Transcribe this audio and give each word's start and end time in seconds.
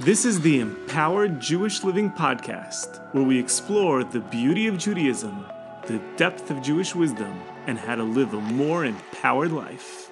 This 0.00 0.26
is 0.26 0.42
the 0.42 0.60
Empowered 0.60 1.40
Jewish 1.40 1.82
Living 1.82 2.10
Podcast, 2.10 3.00
where 3.14 3.24
we 3.24 3.38
explore 3.38 4.04
the 4.04 4.20
beauty 4.20 4.66
of 4.66 4.76
Judaism, 4.76 5.46
the 5.86 6.02
depth 6.18 6.50
of 6.50 6.60
Jewish 6.60 6.94
wisdom, 6.94 7.40
and 7.66 7.78
how 7.78 7.94
to 7.94 8.02
live 8.02 8.34
a 8.34 8.40
more 8.40 8.84
empowered 8.84 9.52
life. 9.52 10.05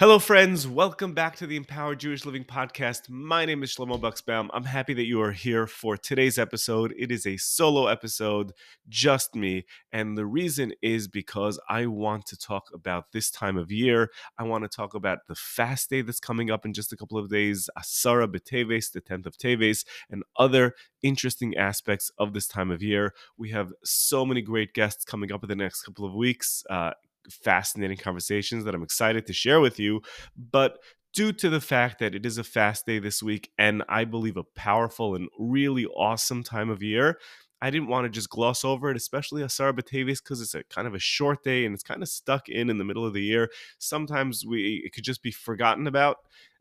Hello, 0.00 0.20
friends. 0.20 0.68
Welcome 0.68 1.12
back 1.12 1.34
to 1.38 1.46
the 1.48 1.56
Empowered 1.56 1.98
Jewish 1.98 2.24
Living 2.24 2.44
Podcast. 2.44 3.08
My 3.08 3.44
name 3.44 3.64
is 3.64 3.74
Shlomo 3.74 4.00
Buxbaum. 4.00 4.48
I'm 4.52 4.62
happy 4.62 4.94
that 4.94 5.06
you 5.06 5.20
are 5.20 5.32
here 5.32 5.66
for 5.66 5.96
today's 5.96 6.38
episode. 6.38 6.94
It 6.96 7.10
is 7.10 7.26
a 7.26 7.36
solo 7.36 7.88
episode, 7.88 8.52
just 8.88 9.34
me. 9.34 9.66
And 9.90 10.16
the 10.16 10.24
reason 10.24 10.72
is 10.82 11.08
because 11.08 11.58
I 11.68 11.86
want 11.86 12.26
to 12.26 12.38
talk 12.38 12.68
about 12.72 13.10
this 13.10 13.28
time 13.28 13.56
of 13.56 13.72
year. 13.72 14.12
I 14.38 14.44
want 14.44 14.62
to 14.62 14.68
talk 14.68 14.94
about 14.94 15.26
the 15.26 15.34
fast 15.34 15.90
day 15.90 16.02
that's 16.02 16.20
coming 16.20 16.48
up 16.48 16.64
in 16.64 16.72
just 16.72 16.92
a 16.92 16.96
couple 16.96 17.18
of 17.18 17.28
days, 17.28 17.68
Asara 17.76 18.28
B'Teves, 18.28 18.92
the 18.92 19.00
10th 19.00 19.26
of 19.26 19.36
Teves, 19.36 19.84
and 20.08 20.22
other 20.36 20.76
interesting 21.02 21.56
aspects 21.56 22.12
of 22.18 22.34
this 22.34 22.46
time 22.46 22.70
of 22.70 22.84
year. 22.84 23.14
We 23.36 23.50
have 23.50 23.72
so 23.82 24.24
many 24.24 24.42
great 24.42 24.74
guests 24.74 25.04
coming 25.04 25.32
up 25.32 25.42
in 25.42 25.48
the 25.48 25.56
next 25.56 25.82
couple 25.82 26.04
of 26.04 26.14
weeks. 26.14 26.62
Uh, 26.70 26.92
fascinating 27.30 27.96
conversations 27.96 28.64
that 28.64 28.74
I'm 28.74 28.82
excited 28.82 29.26
to 29.26 29.32
share 29.32 29.60
with 29.60 29.78
you. 29.78 30.02
But 30.36 30.78
due 31.14 31.32
to 31.32 31.50
the 31.50 31.60
fact 31.60 31.98
that 31.98 32.14
it 32.14 32.26
is 32.26 32.38
a 32.38 32.44
fast 32.44 32.86
day 32.86 32.98
this 32.98 33.22
week 33.22 33.50
and 33.58 33.82
I 33.88 34.04
believe 34.04 34.36
a 34.36 34.44
powerful 34.44 35.14
and 35.14 35.28
really 35.38 35.86
awesome 35.86 36.42
time 36.42 36.70
of 36.70 36.82
year, 36.82 37.18
I 37.60 37.70
didn't 37.70 37.88
want 37.88 38.04
to 38.04 38.08
just 38.08 38.30
gloss 38.30 38.64
over 38.64 38.90
it, 38.90 38.96
especially 38.96 39.42
Asara 39.42 39.72
B'Teves, 39.72 40.22
because 40.22 40.40
it's 40.40 40.54
a 40.54 40.62
kind 40.64 40.86
of 40.86 40.94
a 40.94 40.98
short 41.00 41.42
day 41.42 41.64
and 41.64 41.74
it's 41.74 41.82
kind 41.82 42.02
of 42.02 42.08
stuck 42.08 42.48
in 42.48 42.70
in 42.70 42.78
the 42.78 42.84
middle 42.84 43.04
of 43.04 43.14
the 43.14 43.22
year. 43.22 43.50
Sometimes 43.78 44.46
we 44.46 44.82
it 44.84 44.92
could 44.92 45.04
just 45.04 45.22
be 45.22 45.32
forgotten 45.32 45.86
about. 45.86 46.18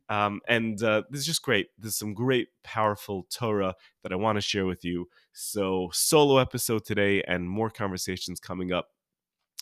Um, 0.09 0.39
and 0.47 0.81
uh, 0.81 1.03
this 1.09 1.19
is 1.21 1.25
just 1.25 1.41
great. 1.41 1.67
There's 1.77 1.97
some 1.97 2.13
great, 2.13 2.47
powerful 2.63 3.27
Torah 3.29 3.75
that 4.03 4.13
I 4.13 4.15
want 4.15 4.37
to 4.37 4.41
share 4.41 4.65
with 4.65 4.85
you. 4.85 5.09
So, 5.33 5.89
solo 5.91 6.37
episode 6.37 6.85
today 6.85 7.21
and 7.23 7.49
more 7.49 7.69
conversations 7.69 8.39
coming 8.39 8.71
up 8.71 8.89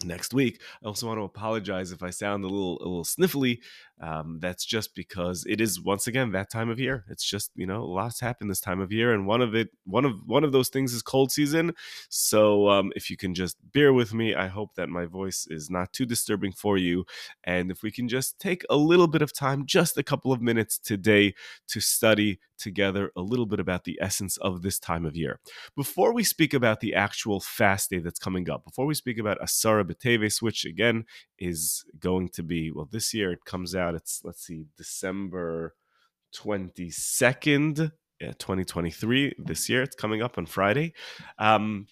next 0.04 0.34
week. 0.34 0.62
I 0.84 0.88
also 0.88 1.08
want 1.08 1.20
to 1.20 1.24
apologize 1.24 1.92
if 1.92 2.04
I 2.04 2.10
sound 2.10 2.44
a 2.44 2.48
little 2.48 2.78
a 2.80 2.84
little 2.84 3.06
sniffly. 3.06 3.60
Um, 4.02 4.40
that's 4.42 4.66
just 4.66 4.94
because 4.94 5.46
it 5.48 5.62
is 5.62 5.80
once 5.80 6.08
again 6.08 6.34
that 6.34 6.50
time 6.52 6.70
of 6.70 6.80
year. 6.80 7.06
It's 7.10 7.24
just 7.24 7.52
you 7.56 7.66
know 7.66 7.86
lots 7.86 8.20
happen 8.20 8.50
this 8.50 8.60
time 8.60 8.82
of 8.82 8.92
year, 8.92 9.14
and 9.14 9.26
one 9.26 9.42
of 9.42 9.56
it 9.56 9.70
one 9.86 10.04
of 10.04 10.20
one 10.26 10.44
of 10.44 10.52
those 10.52 10.68
things 10.68 10.94
is 10.94 11.02
cold 11.02 11.32
season. 11.32 11.74
So 12.10 12.70
um, 12.70 12.92
if 12.96 13.10
you 13.10 13.16
can 13.16 13.34
just 13.34 13.58
bear 13.72 13.94
with 13.94 14.14
me, 14.14 14.36
I 14.36 14.48
hope 14.48 14.76
that 14.76 14.90
my 14.90 15.06
voice 15.06 15.48
is 15.50 15.70
not 15.70 15.94
too 15.94 16.06
disturbing 16.06 16.52
for 16.52 16.78
you, 16.78 17.06
and 17.46 17.72
if 17.72 17.84
we 17.84 17.92
can 17.92 18.10
just 18.10 18.38
take 18.38 18.66
a 18.70 18.76
little 18.76 19.08
bit 19.08 19.22
of 19.22 19.32
time, 19.32 19.66
just 19.66 19.98
a 19.98 20.04
couple 20.04 20.34
of 20.34 20.42
minutes 20.42 20.78
today, 20.78 21.34
to 21.68 21.80
study 21.80 22.40
together 22.58 23.12
a 23.16 23.22
little 23.22 23.46
bit 23.46 23.60
about 23.60 23.84
the 23.84 23.98
essence 24.02 24.38
of 24.38 24.62
this 24.62 24.80
time 24.80 25.06
of 25.06 25.16
year. 25.16 25.40
Before 25.76 26.14
we 26.14 26.24
speak 26.24 26.54
about 26.54 26.80
the 26.80 26.94
actual 26.94 27.40
fast 27.40 27.90
day 27.90 28.00
that's 28.00 28.20
coming 28.20 28.50
up, 28.50 28.64
before 28.64 28.86
we 28.86 28.94
speak 28.94 29.18
about 29.18 29.40
Asara 29.40 29.84
B'Teves, 29.84 30.42
which 30.42 30.66
again 30.66 31.06
is 31.40 31.86
going 32.00 32.30
to 32.30 32.44
be, 32.44 32.72
well, 32.72 32.88
this 32.92 33.14
year 33.14 33.32
it 33.32 33.46
comes 33.46 33.76
out, 33.76 33.96
it's, 33.96 34.22
let's 34.24 34.46
see, 34.46 34.66
December 34.78 35.76
22nd, 36.36 37.92
2023, 38.22 39.36
This 39.38 39.70
year 39.70 39.84
it's 39.84 39.96
coming 39.96 40.22
up 40.22 40.38
on 40.38 40.46
Friday. 40.46 40.94
Um, 41.38 41.88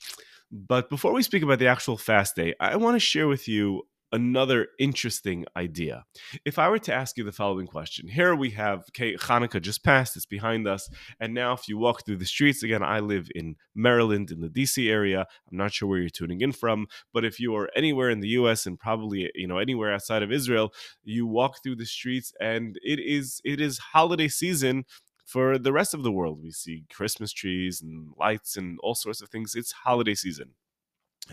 but 0.52 0.90
before 0.90 1.14
we 1.14 1.24
speak 1.24 1.44
about 1.44 1.60
the 1.60 1.68
actual 1.68 1.98
fast 1.98 2.36
day, 2.36 2.54
I 2.60 2.76
want 2.76 2.96
to 2.96 3.00
share 3.00 3.28
with 3.28 3.48
you 3.48 3.84
another 4.14 4.68
interesting 4.80 5.44
idea. 5.58 6.06
If 6.46 6.60
I 6.60 6.70
were 6.70 6.80
to 6.80 6.94
ask 6.94 7.18
you 7.18 7.26
the 7.26 7.32
following 7.32 7.68
question, 7.68 8.08
here 8.08 8.36
we 8.36 8.52
have 8.52 8.82
okay, 8.92 9.16
Hanukkah 9.16 9.62
just 9.62 9.84
passed, 9.84 10.16
it's 10.16 10.26
behind 10.26 10.68
us, 10.68 10.90
and 11.20 11.34
now 11.34 11.54
if 11.54 11.68
you 11.68 11.78
walk 11.78 12.06
through 12.06 12.18
the 12.18 12.26
streets, 12.26 12.64
again, 12.64 12.84
I 12.84 13.00
live 13.00 13.28
in 13.36 13.56
Maryland, 13.76 14.32
in 14.32 14.40
the 14.40 14.48
DC 14.48 14.90
area. 14.90 15.26
I'm 15.52 15.58
not 15.58 15.74
sure 15.74 15.90
where 15.90 16.00
you're 16.00 16.10
tuning 16.10 16.42
in 16.42 16.52
from, 16.54 16.88
but 17.12 17.26
if 17.26 17.40
you 17.40 17.56
are 17.56 17.70
anywhere 17.76 18.10
in 18.10 18.22
the 18.22 18.30
US 18.30 18.66
and 18.66 18.80
probably 18.80 19.30
you 19.36 19.48
know 19.48 19.58
anywhere 19.58 19.92
outside 19.92 20.24
of 20.24 20.32
Israel, 20.32 20.74
you 21.04 21.26
walk 21.26 21.64
through 21.64 21.76
the 21.78 21.86
streets 21.86 22.32
and 22.40 22.78
it 22.84 23.00
is 23.00 23.42
it 23.44 23.60
is 23.60 23.80
holiday 23.80 24.28
season 24.28 24.86
for 25.26 25.58
the 25.58 25.74
rest 25.74 25.96
of 25.96 26.04
the 26.04 26.12
world. 26.12 26.44
We 26.44 26.52
see 26.52 26.86
Christmas 26.94 27.34
trees 27.34 27.82
and 27.82 28.14
lights 28.20 28.56
and 28.56 28.78
all 28.84 28.94
sorts 28.94 29.22
of 29.22 29.30
things. 29.30 29.56
It's 29.56 29.72
holiday 29.72 30.14
season. 30.14 30.52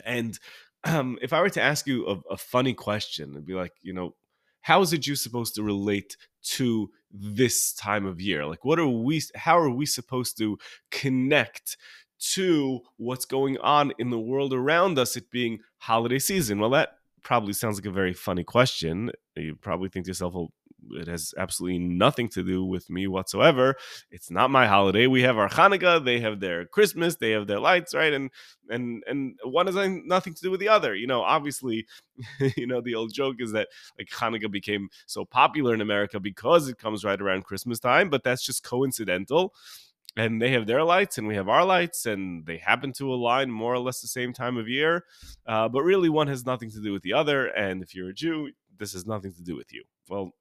And 0.05 0.39
um, 0.85 1.19
if 1.23 1.33
I 1.33 1.41
were 1.41 1.51
to 1.51 1.63
ask 1.63 1.87
you 1.87 2.07
a, 2.07 2.33
a 2.33 2.37
funny 2.37 2.75
question, 2.75 3.31
it'd 3.31 3.47
be 3.47 3.55
like, 3.55 3.73
you 3.83 3.93
know, 3.93 4.15
how 4.63 4.83
is 4.83 4.93
a 4.93 4.99
Jew 4.99 5.17
supposed 5.17 5.55
to 5.55 5.63
relate 5.63 6.17
to 6.43 6.91
this 7.11 7.73
time 7.73 8.07
of 8.07 8.21
year? 8.21 8.47
Like, 8.47 8.65
what 8.65 8.79
are 8.79 8.87
we? 8.87 9.23
How 9.35 9.59
are 9.59 9.71
we 9.71 9.87
supposed 9.87 10.39
to 10.39 10.59
connect 10.91 11.77
to 12.33 12.81
what's 12.99 13.25
going 13.25 13.57
on 13.59 13.93
in 13.99 14.11
the 14.11 14.19
world 14.19 14.53
around 14.53 14.99
us? 14.99 15.17
It 15.17 15.31
being 15.31 15.61
holiday 15.79 16.19
season. 16.19 16.59
Well, 16.59 16.71
that 16.71 16.91
probably 17.23 17.53
sounds 17.53 17.79
like 17.79 17.87
a 17.87 17.91
very 17.91 18.13
funny 18.13 18.45
question. 18.45 19.11
You 19.37 19.57
probably 19.57 19.89
think 19.89 20.05
to 20.05 20.11
yourself, 20.11 20.35
well, 20.35 20.53
it 20.93 21.07
has 21.09 21.35
absolutely 21.37 21.79
nothing 21.79 22.29
to 22.31 22.43
do 22.43 22.65
with 22.65 22.91
me 22.91 23.07
whatsoever. 23.07 23.77
It's 24.11 24.31
not 24.31 24.51
my 24.51 24.67
holiday. 24.67 25.07
We 25.07 25.23
have 25.23 25.39
our 25.39 25.49
Hanukkah, 25.49 26.05
they 26.05 26.21
have 26.21 26.41
their 26.41 26.67
Christmas, 26.67 27.17
they 27.17 27.31
have 27.31 27.47
their 27.47 27.61
lights, 27.61 27.95
right? 27.95 28.13
And 28.13 28.31
and 28.69 29.03
and 29.07 29.39
one 29.45 29.67
has 29.67 29.77
nothing 30.05 30.35
to 30.35 30.43
do 30.43 30.51
with 30.51 30.61
the 30.61 30.69
other. 30.69 30.95
You 30.95 31.07
know, 31.07 31.23
obviously, 31.23 31.87
you 32.57 32.67
know, 32.67 32.81
the 32.81 32.95
old 32.95 33.13
joke 33.13 33.37
is 33.39 33.53
that 33.53 33.69
like 33.99 34.09
Hanukkah 34.09 34.51
became 34.51 34.89
so 35.07 35.25
popular 35.25 35.75
in 35.75 35.81
America 35.81 36.21
because 36.21 36.69
it 36.69 36.79
comes 36.79 37.05
right 37.05 37.21
around 37.21 37.45
Christmas 37.45 37.79
time, 37.81 38.11
but 38.11 38.25
that's 38.25 38.45
just 38.45 38.65
coincidental 38.65 39.55
and 40.17 40.43
they 40.43 40.51
have 40.51 40.67
their 40.67 40.83
lights 40.83 41.19
and 41.19 41.27
we 41.27 41.37
have 41.37 41.49
our 41.49 41.65
lights 41.65 42.07
and 42.07 42.45
they 42.47 42.57
happen 42.57 42.93
to 42.93 43.13
align 43.13 43.51
more 43.51 43.75
or 43.75 43.79
less 43.79 44.01
the 44.01 44.09
same 44.09 44.33
time 44.33 44.57
of 44.57 44.69
year 44.69 45.05
uh, 45.47 45.69
but 45.69 45.83
really 45.83 46.09
one 46.09 46.27
has 46.27 46.45
nothing 46.45 46.71
to 46.71 46.81
do 46.81 46.93
with 46.93 47.03
the 47.03 47.13
other 47.13 47.47
and 47.49 47.83
if 47.83 47.95
you're 47.95 48.11
a 48.11 48.15
jew 48.15 48.51
this 48.79 48.93
has 48.93 49.07
nothing 49.07 49.33
to 49.33 49.43
do 49.43 49.57
with 49.57 49.73
you 49.73 49.85
well 50.09 50.33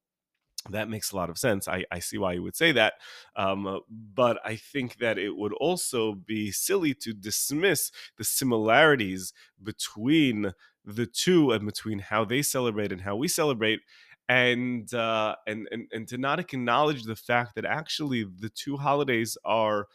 that 0.69 0.89
makes 0.89 1.11
a 1.11 1.15
lot 1.15 1.29
of 1.29 1.37
sense. 1.37 1.67
I, 1.67 1.85
I 1.91 1.99
see 1.99 2.17
why 2.17 2.33
you 2.33 2.43
would 2.43 2.55
say 2.55 2.71
that. 2.73 2.93
Um, 3.35 3.79
but 3.89 4.39
I 4.43 4.55
think 4.55 4.97
that 4.97 5.17
it 5.17 5.35
would 5.35 5.53
also 5.53 6.13
be 6.13 6.51
silly 6.51 6.93
to 6.95 7.13
dismiss 7.13 7.91
the 8.17 8.23
similarities 8.23 9.33
between 9.61 10.53
the 10.85 11.05
two 11.05 11.51
and 11.51 11.65
between 11.65 11.99
how 11.99 12.25
they 12.25 12.41
celebrate 12.41 12.91
and 12.91 13.01
how 13.01 13.15
we 13.15 13.27
celebrate 13.27 13.79
and 14.27 14.93
uh, 14.93 15.35
and 15.47 15.67
and 15.71 15.87
and 15.91 16.07
to 16.07 16.17
not 16.17 16.39
acknowledge 16.39 17.03
the 17.03 17.15
fact 17.15 17.55
that 17.55 17.65
actually 17.65 18.23
the 18.23 18.49
two 18.49 18.77
holidays 18.77 19.37
are 19.43 19.87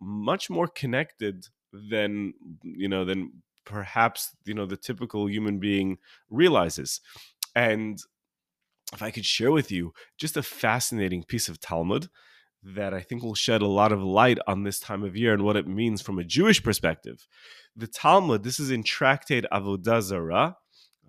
much 0.00 0.48
more 0.48 0.68
connected 0.68 1.46
than 1.72 2.32
you 2.62 2.88
know 2.88 3.04
than 3.04 3.32
perhaps 3.64 4.30
you 4.44 4.54
know 4.54 4.66
the 4.66 4.76
typical 4.76 5.28
human 5.28 5.58
being 5.58 5.98
realizes 6.30 7.00
and 7.54 8.00
if 8.92 9.02
i 9.02 9.10
could 9.10 9.26
share 9.26 9.52
with 9.52 9.70
you 9.70 9.92
just 10.18 10.36
a 10.36 10.42
fascinating 10.42 11.22
piece 11.22 11.48
of 11.48 11.60
talmud 11.60 12.08
that 12.62 12.92
i 12.92 13.00
think 13.00 13.22
will 13.22 13.34
shed 13.34 13.62
a 13.62 13.66
lot 13.66 13.92
of 13.92 14.02
light 14.02 14.38
on 14.46 14.64
this 14.64 14.78
time 14.78 15.02
of 15.02 15.16
year 15.16 15.32
and 15.32 15.44
what 15.44 15.56
it 15.56 15.66
means 15.66 16.02
from 16.02 16.18
a 16.18 16.24
jewish 16.24 16.62
perspective 16.62 17.26
the 17.76 17.86
talmud 17.86 18.42
this 18.42 18.60
is 18.60 18.70
in 18.70 18.82
tractate 18.82 19.44
avodah 19.52 20.02
zarah 20.02 20.56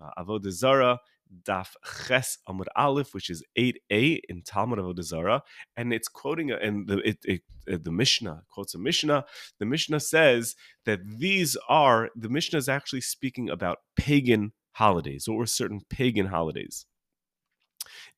uh, 0.01 0.23
avodah 0.23 0.51
zarah 0.51 0.99
Daf 1.43 1.75
Ches 1.85 2.37
Amud 2.47 2.67
Aleph, 2.75 3.13
which 3.13 3.29
is 3.29 3.43
8a 3.57 4.19
in 4.27 4.41
Talmud 4.41 4.79
Avodah 4.79 5.03
Zarah, 5.03 5.43
and 5.77 5.93
it's 5.93 6.07
quoting 6.07 6.51
and 6.51 6.87
the 6.87 6.97
it, 6.99 7.17
it, 7.23 7.41
uh, 7.71 7.77
the 7.81 7.91
Mishnah 7.91 8.43
quotes 8.49 8.75
a 8.75 8.79
Mishnah. 8.79 9.25
The 9.59 9.65
Mishnah 9.65 9.99
says 10.01 10.55
that 10.85 10.99
these 11.19 11.57
are 11.69 12.09
the 12.15 12.29
Mishnah 12.29 12.57
is 12.57 12.69
actually 12.69 13.01
speaking 13.01 13.49
about 13.49 13.79
pagan 13.95 14.53
holidays 14.73 15.27
or 15.27 15.45
certain 15.45 15.81
pagan 15.89 16.27
holidays, 16.27 16.85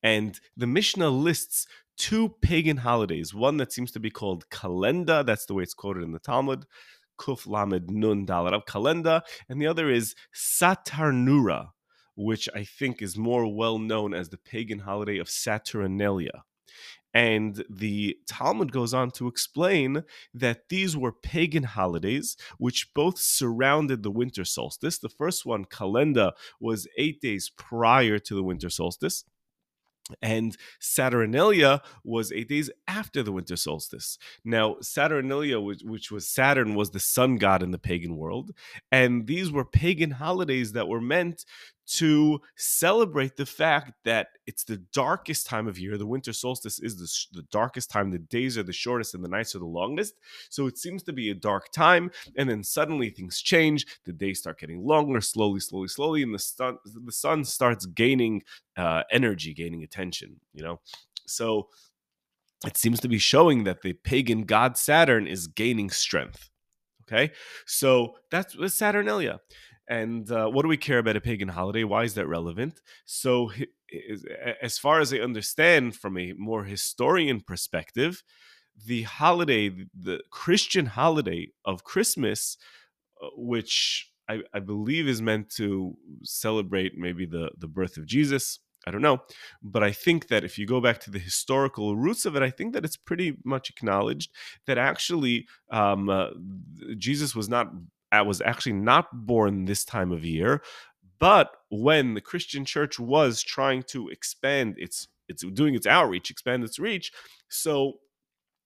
and 0.04 0.38
the 0.54 0.66
Mishnah 0.66 1.08
lists 1.08 1.66
two 1.96 2.36
pagan 2.42 2.76
holidays. 2.76 3.32
One 3.32 3.56
that 3.56 3.72
seems 3.72 3.90
to 3.92 4.00
be 4.00 4.10
called 4.10 4.48
Kalenda, 4.50 5.24
that's 5.24 5.46
the 5.46 5.54
way 5.54 5.62
it's 5.62 5.74
quoted 5.74 6.02
in 6.02 6.12
the 6.12 6.18
Talmud. 6.18 6.66
Kuf 7.18 7.46
Lamed 7.46 7.90
Nun 7.90 8.26
Dalarav 8.26 8.66
Kalenda, 8.66 9.22
and 9.48 9.62
the 9.62 9.66
other 9.66 9.90
is 9.90 10.14
Satarnura, 10.34 11.68
which 12.16 12.48
I 12.54 12.64
think 12.64 13.00
is 13.00 13.16
more 13.16 13.46
well 13.46 13.78
known 13.78 14.12
as 14.12 14.28
the 14.28 14.36
pagan 14.36 14.80
holiday 14.80 15.18
of 15.18 15.30
Saturnalia. 15.30 16.44
And 17.14 17.64
the 17.70 18.16
Talmud 18.26 18.72
goes 18.72 18.92
on 18.92 19.12
to 19.12 19.28
explain 19.28 20.02
that 20.34 20.68
these 20.68 20.96
were 20.96 21.12
pagan 21.12 21.62
holidays 21.62 22.36
which 22.58 22.92
both 22.92 23.18
surrounded 23.18 24.02
the 24.02 24.10
winter 24.10 24.44
solstice. 24.44 24.98
The 24.98 25.08
first 25.08 25.46
one, 25.46 25.64
Kalenda, 25.64 26.32
was 26.60 26.88
eight 26.98 27.20
days 27.20 27.52
prior 27.56 28.18
to 28.18 28.34
the 28.34 28.42
winter 28.42 28.68
solstice 28.68 29.24
and 30.20 30.56
Saturnalia 30.80 31.80
was 32.04 32.32
eight 32.32 32.48
days 32.48 32.70
after 32.88 33.22
the 33.22 33.32
winter 33.32 33.56
solstice. 33.56 34.18
Now, 34.44 34.76
Saturnalia, 34.80 35.60
which, 35.60 35.82
which, 35.82 36.10
was 36.10 36.28
Saturn, 36.28 36.74
was 36.74 36.90
the 36.90 37.00
sun 37.00 37.36
god 37.36 37.62
in 37.62 37.70
the 37.70 37.78
pagan 37.78 38.16
world, 38.16 38.52
and 38.92 39.26
these 39.26 39.50
were 39.50 39.64
pagan 39.64 40.12
holidays 40.12 40.72
that 40.72 40.88
were 40.88 41.00
meant 41.00 41.44
to 41.86 42.40
celebrate 42.56 43.36
the 43.36 43.46
fact 43.46 43.92
that 44.04 44.28
it's 44.46 44.64
the 44.64 44.78
darkest 44.92 45.46
time 45.46 45.66
of 45.66 45.78
year. 45.78 45.98
The 45.98 46.06
winter 46.06 46.32
solstice 46.32 46.78
is 46.78 46.96
the, 46.96 47.40
the 47.40 47.46
darkest 47.50 47.90
time. 47.90 48.10
The 48.10 48.18
days 48.18 48.56
are 48.56 48.62
the 48.62 48.72
shortest 48.72 49.14
and 49.14 49.24
the 49.24 49.28
nights 49.28 49.54
are 49.54 49.58
the 49.58 49.66
longest. 49.66 50.14
So 50.48 50.66
it 50.66 50.78
seems 50.78 51.02
to 51.04 51.12
be 51.12 51.30
a 51.30 51.34
dark 51.34 51.70
time. 51.72 52.10
And 52.36 52.48
then 52.48 52.62
suddenly 52.62 53.10
things 53.10 53.40
change. 53.40 53.86
The 54.04 54.12
days 54.12 54.40
start 54.40 54.58
getting 54.58 54.84
longer, 54.84 55.20
slowly, 55.20 55.60
slowly, 55.60 55.88
slowly. 55.88 56.22
And 56.22 56.34
the 56.34 56.38
sun, 56.38 56.78
the 56.84 57.12
sun 57.12 57.44
starts 57.44 57.86
gaining 57.86 58.42
uh, 58.76 59.02
energy, 59.10 59.52
gaining 59.52 59.82
attention, 59.82 60.40
you 60.52 60.62
know? 60.62 60.80
So 61.26 61.68
it 62.66 62.76
seems 62.76 63.00
to 63.00 63.08
be 63.08 63.18
showing 63.18 63.64
that 63.64 63.82
the 63.82 63.92
pagan 63.92 64.42
god 64.42 64.76
Saturn 64.78 65.26
is 65.26 65.46
gaining 65.46 65.90
strength. 65.90 66.50
Okay, 67.06 67.32
so 67.66 68.14
that's, 68.30 68.56
that's 68.58 68.74
Saturnalia. 68.74 69.40
And 69.88 70.30
uh, 70.30 70.48
what 70.48 70.62
do 70.62 70.68
we 70.68 70.76
care 70.76 70.98
about 70.98 71.16
a 71.16 71.20
pagan 71.20 71.48
holiday? 71.48 71.84
Why 71.84 72.04
is 72.04 72.14
that 72.14 72.26
relevant? 72.26 72.80
So, 73.04 73.50
as 74.62 74.78
far 74.78 75.00
as 75.00 75.12
I 75.12 75.18
understand 75.18 75.96
from 75.96 76.16
a 76.16 76.32
more 76.32 76.64
historian 76.64 77.40
perspective, 77.40 78.22
the 78.86 79.02
holiday, 79.02 79.70
the 79.98 80.20
Christian 80.30 80.86
holiday 80.86 81.48
of 81.64 81.84
Christmas, 81.84 82.56
uh, 83.22 83.28
which 83.36 84.10
I, 84.28 84.40
I, 84.52 84.60
believe 84.60 85.06
is 85.06 85.22
meant 85.22 85.50
to 85.56 85.96
celebrate 86.22 86.96
maybe 86.96 87.26
the, 87.26 87.50
the 87.58 87.68
birth 87.68 87.96
of 87.96 88.06
Jesus. 88.06 88.58
I 88.86 88.90
don't 88.90 89.02
know. 89.02 89.20
But 89.62 89.82
I 89.82 89.92
think 89.92 90.28
that 90.28 90.44
if 90.44 90.58
you 90.58 90.66
go 90.66 90.80
back 90.80 91.00
to 91.00 91.10
the 91.10 91.18
historical 91.18 91.96
roots 91.96 92.26
of 92.26 92.36
it, 92.36 92.42
I 92.42 92.50
think 92.50 92.74
that 92.74 92.84
it's 92.84 92.96
pretty 92.96 93.36
much 93.44 93.70
acknowledged 93.70 94.30
that 94.66 94.76
actually 94.76 95.46
um, 95.70 96.08
uh, 96.08 96.28
Jesus 96.98 97.34
was 97.34 97.48
not 97.48 97.72
was 98.22 98.40
actually 98.40 98.74
not 98.74 99.26
born 99.26 99.64
this 99.64 99.84
time 99.84 100.12
of 100.12 100.24
year, 100.24 100.62
but 101.18 101.50
when 101.70 102.14
the 102.14 102.20
Christian 102.20 102.64
church 102.64 102.98
was 102.98 103.42
trying 103.42 103.82
to 103.84 104.08
expand 104.08 104.74
its 104.78 105.08
it's 105.28 105.42
doing 105.42 105.74
its 105.74 105.86
outreach, 105.86 106.30
expand 106.30 106.64
its 106.64 106.78
reach, 106.78 107.10
so 107.48 107.94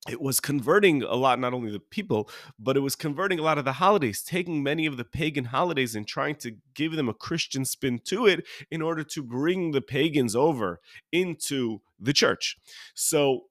it 0.09 0.21
was 0.21 0.39
converting 0.39 1.03
a 1.03 1.15
lot 1.15 1.39
not 1.39 1.53
only 1.53 1.69
the 1.71 1.79
people 1.79 2.29
but 2.57 2.77
it 2.77 2.79
was 2.79 2.95
converting 2.95 3.37
a 3.37 3.41
lot 3.41 3.57
of 3.57 3.65
the 3.65 3.73
holidays 3.73 4.23
taking 4.23 4.63
many 4.63 4.85
of 4.85 4.95
the 4.95 5.03
pagan 5.03 5.43
holidays 5.43 5.93
and 5.93 6.07
trying 6.07 6.35
to 6.35 6.55
give 6.73 6.93
them 6.93 7.09
a 7.09 7.13
christian 7.13 7.65
spin 7.65 7.99
to 8.05 8.25
it 8.25 8.47
in 8.71 8.81
order 8.81 9.03
to 9.03 9.21
bring 9.21 9.71
the 9.71 9.81
pagans 9.81 10.37
over 10.37 10.79
into 11.11 11.81
the 11.99 12.13
church. 12.13 12.57
So 12.95 13.45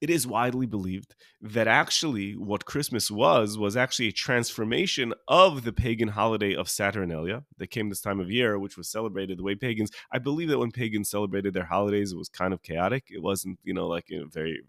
it 0.00 0.08
is 0.08 0.26
widely 0.26 0.66
believed 0.66 1.14
that 1.42 1.68
actually 1.68 2.32
what 2.32 2.64
Christmas 2.64 3.10
was 3.10 3.58
was 3.58 3.76
actually 3.76 4.08
a 4.08 4.12
transformation 4.12 5.12
of 5.28 5.64
the 5.64 5.74
pagan 5.74 6.08
holiday 6.08 6.54
of 6.54 6.70
Saturnalia 6.70 7.42
that 7.58 7.66
came 7.66 7.90
this 7.90 8.00
time 8.00 8.18
of 8.18 8.30
year, 8.30 8.58
which 8.58 8.78
was 8.78 8.88
celebrated 8.88 9.38
the 9.38 9.42
way 9.42 9.54
pagans. 9.54 9.90
I 10.10 10.18
believe 10.18 10.48
that 10.48 10.58
when 10.58 10.70
pagans 10.70 11.10
celebrated 11.10 11.52
their 11.52 11.66
holidays, 11.66 12.12
it 12.12 12.16
was 12.16 12.30
kind 12.30 12.54
of 12.54 12.62
chaotic. 12.62 13.08
It 13.10 13.22
wasn't, 13.22 13.58
you 13.62 13.74
know, 13.74 13.86
like 13.86 14.10
in 14.10 14.22
a 14.22 14.26
very 14.26 14.62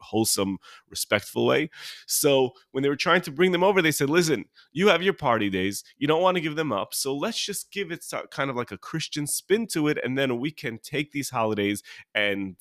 wholesome, 0.00 0.58
respectful 0.88 1.44
way. 1.46 1.70
So 2.06 2.52
when 2.70 2.82
they 2.82 2.88
were 2.88 2.96
trying 2.96 3.22
to 3.22 3.32
bring 3.32 3.50
them 3.50 3.64
over, 3.64 3.82
they 3.82 3.90
said, 3.90 4.10
"Listen, 4.10 4.44
you 4.72 4.88
have 4.88 5.02
your 5.02 5.14
party 5.14 5.50
days. 5.50 5.82
You 5.98 6.06
don't 6.06 6.22
want 6.22 6.36
to 6.36 6.40
give 6.40 6.54
them 6.54 6.72
up, 6.72 6.94
so 6.94 7.16
let's 7.16 7.44
just 7.44 7.72
give 7.72 7.90
it 7.90 8.04
kind 8.30 8.48
of 8.48 8.54
like 8.54 8.70
a 8.70 8.78
Christian 8.78 9.26
spin 9.26 9.66
to 9.68 9.88
it, 9.88 9.98
and 10.04 10.16
then 10.16 10.38
we 10.38 10.52
can 10.52 10.78
take 10.78 11.10
these 11.10 11.30
holidays 11.30 11.82
and 12.14 12.56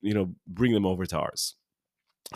you 0.00 0.14
know 0.14 0.34
bring 0.46 0.72
them 0.72 0.86
over 0.86 1.06
to 1.06 1.18
ours. 1.18 1.56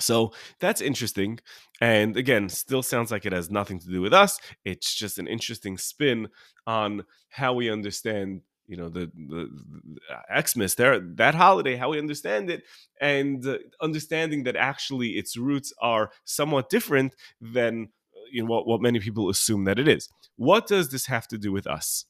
So 0.00 0.32
that's 0.60 0.80
interesting 0.80 1.38
and 1.80 2.16
again 2.16 2.48
still 2.48 2.82
sounds 2.82 3.10
like 3.10 3.26
it 3.26 3.32
has 3.32 3.50
nothing 3.50 3.78
to 3.78 3.86
do 3.88 4.00
with 4.00 4.12
us 4.12 4.40
it's 4.64 4.92
just 4.92 5.18
an 5.18 5.28
interesting 5.28 5.78
spin 5.78 6.28
on 6.66 7.04
how 7.28 7.52
we 7.52 7.70
understand 7.70 8.40
you 8.66 8.76
know 8.76 8.88
the 8.88 9.10
the, 9.14 9.48
the 9.94 10.42
xmas 10.42 10.74
there 10.74 10.98
that 10.98 11.34
holiday 11.34 11.76
how 11.76 11.90
we 11.90 11.98
understand 11.98 12.50
it 12.50 12.64
and 13.00 13.46
uh, 13.46 13.58
understanding 13.80 14.42
that 14.44 14.56
actually 14.56 15.10
its 15.10 15.36
roots 15.36 15.72
are 15.80 16.10
somewhat 16.24 16.70
different 16.70 17.14
than 17.40 17.88
you 18.30 18.42
know 18.42 18.48
what, 18.48 18.66
what 18.66 18.80
many 18.80 18.98
people 19.00 19.28
assume 19.30 19.64
that 19.64 19.78
it 19.78 19.88
is. 19.88 20.08
What 20.36 20.66
does 20.66 20.90
this 20.90 21.06
have 21.06 21.28
to 21.28 21.38
do 21.38 21.52
with 21.52 21.66
us 21.66 22.04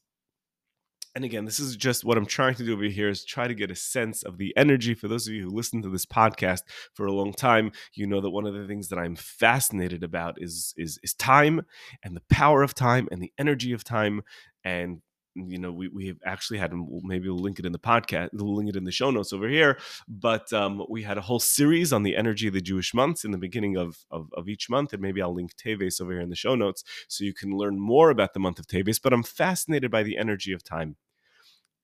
and 1.15 1.25
again, 1.25 1.45
this 1.45 1.61
is 1.61 1.77
just 1.77 2.05
what 2.05 2.19
I'm 2.19 2.27
trying 2.27 2.57
to 2.57 2.65
do 2.65 2.73
over 2.73 2.85
here 2.85 3.09
is 3.09 3.25
try 3.25 3.47
to 3.47 3.55
get 3.55 3.71
a 3.71 3.77
sense 3.77 4.25
of 4.25 4.37
the 4.37 4.53
energy. 4.57 4.95
For 4.95 5.07
those 5.07 5.29
of 5.29 5.35
you 5.35 5.45
who 5.45 5.51
listen 5.51 5.81
to 5.83 5.89
this 5.89 6.07
podcast 6.07 6.63
for 6.93 7.07
a 7.07 7.13
long 7.13 7.33
time, 7.33 7.71
you 7.95 8.07
know 8.07 8.21
that 8.21 8.31
one 8.31 8.47
of 8.47 8.55
the 8.55 8.67
things 8.67 8.89
that 8.89 8.99
I'm 8.99 9.15
fascinated 9.15 10.03
about 10.03 10.37
is 10.39 10.75
is 10.77 10.99
is 11.05 11.15
time 11.15 11.63
and 12.03 12.17
the 12.17 12.23
power 12.31 12.63
of 12.63 12.75
time 12.75 13.09
and 13.13 13.23
the 13.23 13.33
energy 13.39 13.73
of 13.73 13.85
time. 13.85 14.23
And 14.65 15.03
you 15.37 15.59
know, 15.59 15.71
we 15.71 15.87
we 15.87 16.09
have 16.09 16.19
actually 16.25 16.59
had 16.59 16.73
maybe 17.05 17.29
we'll 17.29 17.39
link 17.39 17.61
it 17.61 17.67
in 17.67 17.73
the 17.73 17.79
podcast, 17.79 18.31
we'll 18.33 18.55
link 18.57 18.71
it 18.71 18.77
in 18.77 18.85
the 18.85 18.91
show 18.91 19.13
notes 19.13 19.33
over 19.33 19.49
here. 19.49 19.79
But 20.09 20.53
um, 20.53 20.85
we 20.89 21.03
had 21.03 21.19
a 21.19 21.23
whole 21.23 21.41
series 21.41 21.93
on 21.93 22.03
the 22.03 22.17
energy 22.17 22.49
of 22.49 22.55
the 22.55 22.61
Jewish 22.61 22.93
months 22.93 23.25
in 23.25 23.31
the 23.31 23.39
beginning 23.39 23.77
of, 23.77 23.99
of, 24.11 24.29
of 24.33 24.49
each 24.49 24.69
month, 24.69 24.93
and 24.93 25.03
maybe 25.03 25.23
I'll 25.23 25.35
link 25.35 25.53
Teves 25.57 26.01
over 26.01 26.13
here 26.13 26.21
in 26.21 26.31
the 26.31 26.37
show 26.37 26.55
notes 26.57 26.83
so 27.09 27.25
you 27.25 27.35
can 27.35 27.57
learn 27.57 27.79
more 27.79 28.11
about 28.11 28.35
the 28.35 28.41
month 28.41 28.59
of 28.59 28.67
Teves. 28.67 29.01
But 29.03 29.13
I'm 29.13 29.23
fascinated 29.23 29.93
by 29.93 30.03
the 30.03 30.19
energy 30.19 30.53
of 30.53 30.65
time 30.65 30.97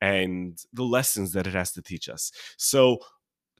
and 0.00 0.58
the 0.72 0.84
lessons 0.84 1.32
that 1.32 1.46
it 1.46 1.54
has 1.54 1.72
to 1.72 1.82
teach 1.82 2.08
us. 2.08 2.32
So, 2.56 3.00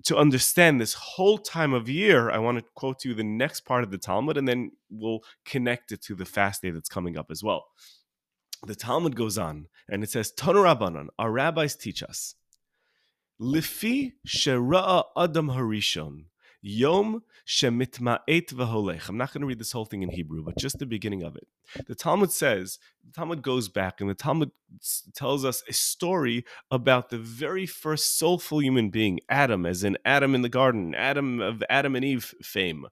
to 0.04 0.16
understand 0.16 0.81
this 0.81 0.94
whole 0.94 1.37
time 1.37 1.75
of 1.75 1.88
year, 1.88 2.31
I 2.31 2.38
want 2.38 2.58
to 2.58 2.64
quote 2.75 3.00
to 3.00 3.10
you 3.10 3.14
the 3.14 3.22
next 3.22 3.66
part 3.66 3.84
of 3.84 3.90
the 3.90 3.98
Talmud, 3.98 4.38
and 4.38 4.48
then 4.48 4.72
we'll 4.88 5.20
connect 5.44 5.92
it 5.92 6.00
to 6.02 6.14
the 6.14 6.25
fast 6.25 6.62
day 6.62 6.70
that's 6.70 6.88
coming 6.88 7.19
up 7.19 7.31
as 7.31 7.44
well. 7.44 7.66
The 8.66 8.75
Talmud 8.75 9.14
goes 9.14 9.37
on, 9.37 9.66
and 9.90 10.02
it 10.02 10.10
says, 10.10 10.32
Tanu 10.32 10.64
Rabbanan, 10.64 11.08
our 11.19 11.31
rabbis 11.31 11.76
teach 11.76 12.02
us, 12.02 12.34
Lifi 13.40 14.12
shera'a 14.26 15.04
adam 15.16 15.48
harishon, 15.48 16.25
Yom 16.62 17.22
shemitma'et 17.46 18.52
v'holech. 18.52 19.08
I'm 19.08 19.16
not 19.16 19.32
going 19.32 19.40
to 19.40 19.46
read 19.46 19.58
this 19.58 19.72
whole 19.72 19.84
thing 19.84 20.02
in 20.02 20.10
Hebrew, 20.10 20.42
but 20.42 20.58
just 20.58 20.78
the 20.78 20.86
beginning 20.86 21.22
of 21.22 21.36
it. 21.36 21.46
The 21.86 21.94
Talmud 21.94 22.32
says, 22.32 22.78
the 23.04 23.12
Talmud 23.12 23.42
goes 23.42 23.68
back, 23.68 24.00
and 24.00 24.10
the 24.10 24.14
Talmud 24.14 24.50
tells 25.14 25.44
us 25.44 25.62
a 25.68 25.72
story 25.72 26.44
about 26.70 27.08
the 27.08 27.18
very 27.18 27.66
first 27.66 28.18
soulful 28.18 28.60
human 28.60 28.90
being, 28.90 29.20
Adam, 29.28 29.64
as 29.64 29.84
in 29.84 29.96
Adam 30.04 30.34
in 30.34 30.42
the 30.42 30.48
garden, 30.48 30.94
Adam 30.94 31.40
of 31.40 31.62
Adam 31.70 31.96
and 31.96 32.04
Eve 32.04 32.34
fame. 32.42 32.86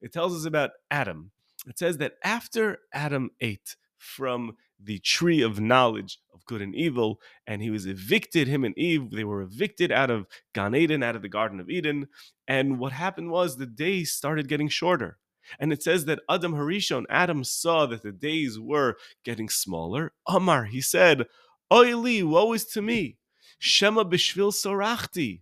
It 0.00 0.12
tells 0.12 0.34
us 0.34 0.44
about 0.44 0.70
Adam. 0.90 1.30
It 1.66 1.78
says 1.78 1.98
that 1.98 2.14
after 2.22 2.78
Adam 2.92 3.30
ate 3.40 3.76
from 3.96 4.56
the 4.82 4.98
tree 4.98 5.42
of 5.42 5.60
knowledge 5.60 6.18
of 6.32 6.44
good 6.46 6.62
and 6.62 6.74
evil, 6.74 7.20
and 7.46 7.62
he 7.62 7.70
was 7.70 7.86
evicted, 7.86 8.48
him 8.48 8.64
and 8.64 8.76
Eve, 8.78 9.10
they 9.10 9.24
were 9.24 9.42
evicted 9.42 9.90
out 9.92 10.10
of 10.10 10.26
Gan 10.54 10.74
Eden, 10.74 11.02
out 11.02 11.16
of 11.16 11.22
the 11.22 11.28
Garden 11.28 11.60
of 11.60 11.70
Eden. 11.70 12.08
And 12.46 12.78
what 12.78 12.92
happened 12.92 13.30
was 13.30 13.56
the 13.56 13.66
days 13.66 14.12
started 14.12 14.48
getting 14.48 14.68
shorter. 14.68 15.18
And 15.58 15.72
it 15.72 15.82
says 15.82 16.06
that 16.06 16.20
Adam 16.28 16.54
Harishon, 16.54 17.04
Adam 17.10 17.44
saw 17.44 17.86
that 17.86 18.02
the 18.02 18.12
days 18.12 18.58
were 18.58 18.96
getting 19.24 19.48
smaller. 19.48 20.12
Omar, 20.26 20.64
he 20.64 20.80
said, 20.80 21.26
Oili, 21.72 22.24
woe 22.24 22.52
is 22.52 22.64
to 22.66 22.82
me. 22.82 23.18
Shema 23.58 24.04
bishvil 24.04 24.52
sorachti. 24.52 25.40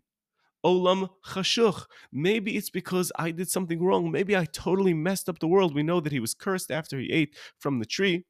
Olam 0.65 1.11
chashuch. 1.27 1.87
Maybe 2.13 2.57
it's 2.57 2.71
because 2.71 3.11
I 3.17 3.33
did 3.33 3.51
something 3.51 3.83
wrong. 3.83 4.11
Maybe 4.11 4.37
I 4.37 4.45
totally 4.45 4.95
messed 4.95 5.29
up 5.29 5.41
the 5.41 5.49
world. 5.49 5.75
We 5.75 5.83
know 5.83 6.01
that 6.01 6.13
he 6.13 6.21
was 6.21 6.35
cursed 6.35 6.71
after 6.71 6.99
he 6.99 7.11
ate 7.11 7.37
from 7.59 7.79
the 7.79 7.85
tree 7.85 8.25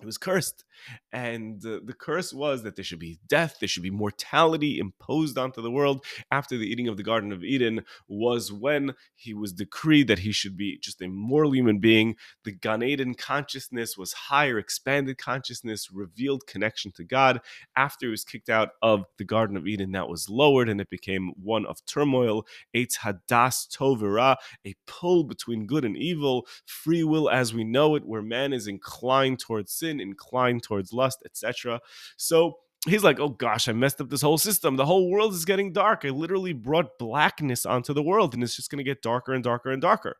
it 0.00 0.04
was 0.04 0.18
cursed. 0.18 0.64
And 1.10 1.64
uh, 1.64 1.80
the 1.82 1.94
curse 1.98 2.34
was 2.34 2.62
that 2.62 2.76
there 2.76 2.84
should 2.84 2.98
be 2.98 3.18
death 3.26 3.56
there 3.60 3.68
should 3.68 3.82
be 3.82 3.90
mortality 3.90 4.78
imposed 4.78 5.38
onto 5.38 5.62
the 5.62 5.70
world 5.70 6.04
after 6.30 6.58
the 6.58 6.66
eating 6.66 6.86
of 6.86 6.98
the 6.98 7.02
garden 7.02 7.32
of 7.32 7.42
eden 7.42 7.82
was 8.06 8.52
when 8.52 8.92
he 9.14 9.32
was 9.32 9.54
decreed 9.54 10.06
that 10.08 10.18
he 10.18 10.32
should 10.32 10.54
be 10.54 10.78
just 10.78 11.00
a 11.00 11.08
moral 11.08 11.54
human 11.54 11.78
being. 11.78 12.14
The 12.44 12.52
gan 12.52 12.82
eden 12.82 13.14
consciousness 13.14 13.96
was 13.96 14.12
higher 14.12 14.58
expanded 14.58 15.16
consciousness 15.16 15.90
revealed 15.90 16.46
connection 16.46 16.92
to 16.92 17.04
god. 17.04 17.40
After 17.74 18.06
he 18.06 18.10
was 18.10 18.24
kicked 18.24 18.50
out 18.50 18.70
of 18.82 19.06
the 19.16 19.24
garden 19.24 19.56
of 19.56 19.66
eden 19.66 19.92
that 19.92 20.10
was 20.10 20.28
lowered 20.28 20.68
and 20.68 20.78
it 20.78 20.90
became 20.90 21.32
one 21.42 21.64
of 21.64 21.84
turmoil. 21.86 22.46
Eitz 22.74 22.98
hadas 22.98 23.66
tovera 23.66 24.36
a 24.66 24.74
pull 24.86 25.24
between 25.24 25.66
good 25.66 25.86
and 25.86 25.96
evil 25.96 26.46
free 26.66 27.02
will 27.02 27.30
as 27.30 27.54
we 27.54 27.64
know 27.64 27.94
it 27.94 28.04
where 28.04 28.20
man 28.20 28.52
is 28.52 28.66
inclined 28.66 29.38
towards 29.38 29.72
sin 29.72 29.85
sin, 29.86 30.00
inclined 30.00 30.62
towards 30.62 30.92
lust, 30.92 31.22
etc. 31.24 31.80
So 32.16 32.58
he's 32.86 33.04
like, 33.04 33.20
oh 33.20 33.30
gosh, 33.30 33.68
I 33.68 33.72
messed 33.72 34.00
up 34.00 34.10
this 34.10 34.22
whole 34.22 34.38
system. 34.38 34.76
The 34.76 34.86
whole 34.86 35.10
world 35.10 35.32
is 35.34 35.44
getting 35.44 35.72
dark. 35.72 36.04
I 36.04 36.10
literally 36.10 36.52
brought 36.52 36.98
blackness 36.98 37.66
onto 37.66 37.92
the 37.92 38.02
world, 38.02 38.34
and 38.34 38.42
it's 38.42 38.56
just 38.56 38.70
going 38.70 38.78
to 38.78 38.84
get 38.84 39.02
darker 39.02 39.32
and 39.32 39.44
darker 39.44 39.70
and 39.70 39.82
darker. 39.82 40.16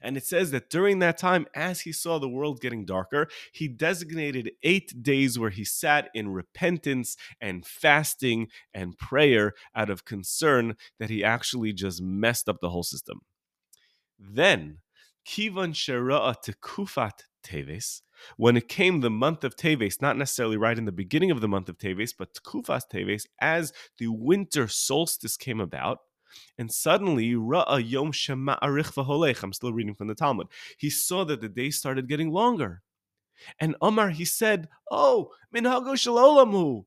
And 0.00 0.16
it 0.16 0.24
says 0.24 0.50
that 0.52 0.70
during 0.70 1.00
that 1.00 1.18
time, 1.18 1.46
as 1.54 1.80
he 1.80 1.92
saw 1.92 2.18
the 2.18 2.28
world 2.28 2.60
getting 2.60 2.84
darker, 2.84 3.28
he 3.52 3.68
designated 3.68 4.52
eight 4.62 5.02
days 5.02 5.38
where 5.38 5.50
he 5.50 5.64
sat 5.64 6.08
in 6.14 6.28
repentance 6.28 7.16
and 7.40 7.66
fasting 7.66 8.48
and 8.72 8.98
prayer 8.98 9.54
out 9.74 9.90
of 9.90 10.04
concern 10.04 10.76
that 10.98 11.10
he 11.10 11.24
actually 11.24 11.72
just 11.72 12.00
messed 12.00 12.48
up 12.48 12.60
the 12.60 12.70
whole 12.70 12.84
system. 12.84 13.22
Then, 14.18 14.78
Kivan 15.26 15.74
Shera'a 15.74 16.36
Tekufat 16.42 17.24
Teves, 17.44 18.02
when 18.36 18.56
it 18.56 18.68
came 18.68 19.00
the 19.00 19.10
month 19.10 19.44
of 19.44 19.56
Teves, 19.56 20.00
not 20.00 20.16
necessarily 20.16 20.56
right 20.56 20.78
in 20.78 20.84
the 20.84 20.92
beginning 20.92 21.30
of 21.30 21.40
the 21.40 21.48
month 21.48 21.68
of 21.68 21.78
Teves, 21.78 22.14
but 22.16 22.34
Tkufas 22.34 22.82
Teves, 22.92 23.26
as 23.40 23.72
the 23.98 24.08
winter 24.08 24.68
solstice 24.68 25.36
came 25.36 25.60
about, 25.60 25.98
and 26.58 26.70
suddenly, 26.70 27.32
Ra'a 27.32 27.82
Yom 27.88 28.12
Shema 28.12 28.56
Arich 28.60 28.94
V'Holech, 28.94 29.42
I'm 29.42 29.52
still 29.52 29.72
reading 29.72 29.94
from 29.94 30.08
the 30.08 30.14
Talmud, 30.14 30.46
he 30.78 30.90
saw 30.90 31.24
that 31.24 31.40
the 31.40 31.48
days 31.48 31.76
started 31.76 32.08
getting 32.08 32.30
longer. 32.30 32.82
And 33.58 33.74
Omar, 33.80 34.10
he 34.10 34.24
said, 34.24 34.68
Oh, 34.90 35.30
Minhago 35.54 35.94
Shalolamu. 35.94 36.84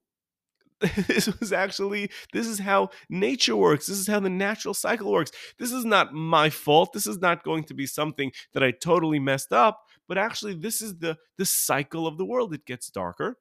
This 1.07 1.39
was 1.39 1.53
actually, 1.53 2.11
this 2.33 2.45
is 2.45 2.59
how 2.59 2.89
nature 3.09 3.55
works. 3.55 3.87
This 3.87 3.97
is 3.97 4.07
how 4.07 4.19
the 4.19 4.29
natural 4.29 4.73
cycle 4.73 5.11
works. 5.11 5.31
This 5.57 5.71
is 5.71 5.85
not 5.85 6.13
my 6.13 6.49
fault. 6.49 6.91
This 6.91 7.07
is 7.07 7.19
not 7.19 7.43
going 7.43 7.63
to 7.65 7.73
be 7.73 7.85
something 7.85 8.31
that 8.53 8.63
I 8.63 8.71
totally 8.71 9.19
messed 9.19 9.53
up, 9.53 9.87
but 10.07 10.17
actually, 10.17 10.55
this 10.55 10.81
is 10.81 10.97
the, 10.97 11.17
the 11.37 11.45
cycle 11.45 12.07
of 12.07 12.17
the 12.17 12.25
world. 12.25 12.53
It 12.53 12.65
gets 12.65 12.89
darker 12.89 13.37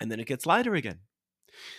and 0.00 0.10
then 0.10 0.20
it 0.20 0.26
gets 0.26 0.46
lighter 0.46 0.74
again. 0.74 1.00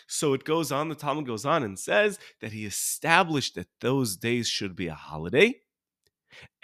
So 0.07 0.33
it 0.33 0.45
goes 0.45 0.71
on, 0.71 0.89
the 0.89 0.95
Talmud 0.95 1.25
goes 1.25 1.45
on 1.45 1.63
and 1.63 1.77
says 1.77 2.17
that 2.41 2.53
he 2.53 2.65
established 2.65 3.55
that 3.55 3.67
those 3.81 4.15
days 4.15 4.47
should 4.47 4.75
be 4.75 4.87
a 4.87 4.93
holiday. 4.93 5.55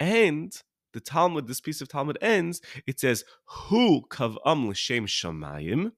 And 0.00 0.54
the 0.92 1.00
Talmud, 1.00 1.46
this 1.46 1.60
piece 1.60 1.80
of 1.80 1.88
Talmud 1.88 2.18
ends, 2.20 2.60
it 2.86 3.00
says, 3.00 3.24
Hu 3.44 4.02
kav'am 4.08 4.68
l'shem 4.68 5.06
shamayim, 5.06 5.92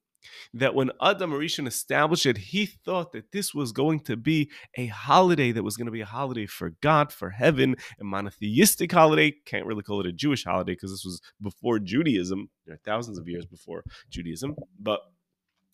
that 0.52 0.74
when 0.74 0.90
Adam 1.00 1.32
Rishon 1.32 1.66
established 1.66 2.26
it, 2.26 2.38
he 2.38 2.66
thought 2.66 3.12
that 3.12 3.32
this 3.32 3.54
was 3.54 3.72
going 3.72 4.00
to 4.00 4.16
be 4.16 4.50
a 4.76 4.86
holiday 4.86 5.52
that 5.52 5.62
was 5.62 5.76
going 5.76 5.86
to 5.86 5.92
be 5.92 6.00
a 6.00 6.06
holiday 6.06 6.46
for 6.46 6.70
God, 6.80 7.12
for 7.12 7.30
heaven, 7.30 7.76
a 8.00 8.04
monotheistic 8.04 8.92
holiday. 8.92 9.34
Can't 9.46 9.66
really 9.66 9.82
call 9.82 10.00
it 10.00 10.06
a 10.06 10.12
Jewish 10.12 10.44
holiday 10.44 10.72
because 10.72 10.90
this 10.90 11.04
was 11.04 11.20
before 11.40 11.78
Judaism, 11.78 12.50
thousands 12.84 13.18
of 13.18 13.28
years 13.28 13.46
before 13.46 13.84
Judaism. 14.10 14.56
But 14.78 15.00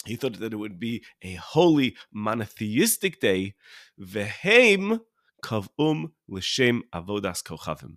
he 0.06 0.16
thought 0.16 0.40
that 0.40 0.52
it 0.52 0.56
would 0.56 0.80
be 0.80 1.04
a 1.22 1.34
holy 1.34 1.96
monotheistic 2.12 3.20
day. 3.20 3.54
Vehem 4.00 5.00
kavum 5.42 6.12
l'shem 6.28 6.82
avodas 6.94 7.42
kochavim. 7.42 7.96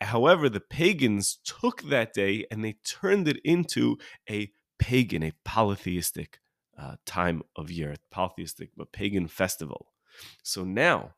However, 0.00 0.48
the 0.48 0.60
pagans 0.60 1.38
took 1.44 1.82
that 1.82 2.12
day 2.12 2.46
and 2.50 2.64
they 2.64 2.76
turned 2.86 3.26
it 3.26 3.40
into 3.44 3.98
a 4.30 4.50
pagan, 4.78 5.22
a 5.22 5.32
polytheistic 5.44 6.40
uh, 6.78 6.96
time 7.04 7.42
of 7.56 7.70
year, 7.70 7.96
polytheistic, 8.10 8.70
but 8.76 8.92
pagan 8.92 9.26
festival. 9.26 9.92
So 10.42 10.64
now, 10.64 11.14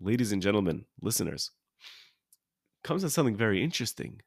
ladies 0.00 0.32
and 0.32 0.42
gentlemen, 0.42 0.84
listeners, 1.00 1.50
comes 2.84 3.02
to 3.02 3.10
something 3.10 3.36
very 3.36 3.62
interesting. 3.62 4.20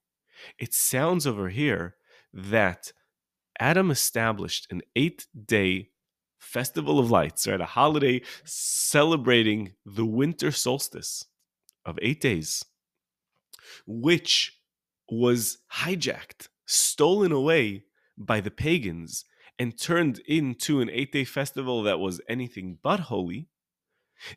It 0.58 0.74
sounds 0.74 1.26
over 1.26 1.50
here 1.50 1.96
that 2.34 2.92
Adam 3.60 3.92
established 3.92 4.68
an 4.72 4.82
eight 4.96 5.28
day 5.46 5.90
festival 6.40 7.00
of 7.00 7.12
lights, 7.12 7.48
right? 7.48 7.60
A 7.60 7.66
holiday 7.66 8.22
celebrating 8.44 9.74
the 9.86 10.06
winter 10.06 10.52
solstice 10.52 11.26
of 11.86 12.00
eight 12.02 12.22
days, 12.22 12.64
which 13.86 14.60
was 15.10 15.58
hijacked, 15.74 16.48
stolen 16.66 17.32
away 17.32 17.84
by 18.20 18.42
the 18.42 18.52
pagans, 18.52 19.26
and 19.58 19.80
turned 19.80 20.20
into 20.20 20.82
an 20.82 20.90
eight 20.92 21.12
day 21.12 21.24
festival 21.24 21.84
that 21.84 22.00
was 22.00 22.22
anything 22.30 22.78
but 22.84 23.00
holy. 23.02 23.48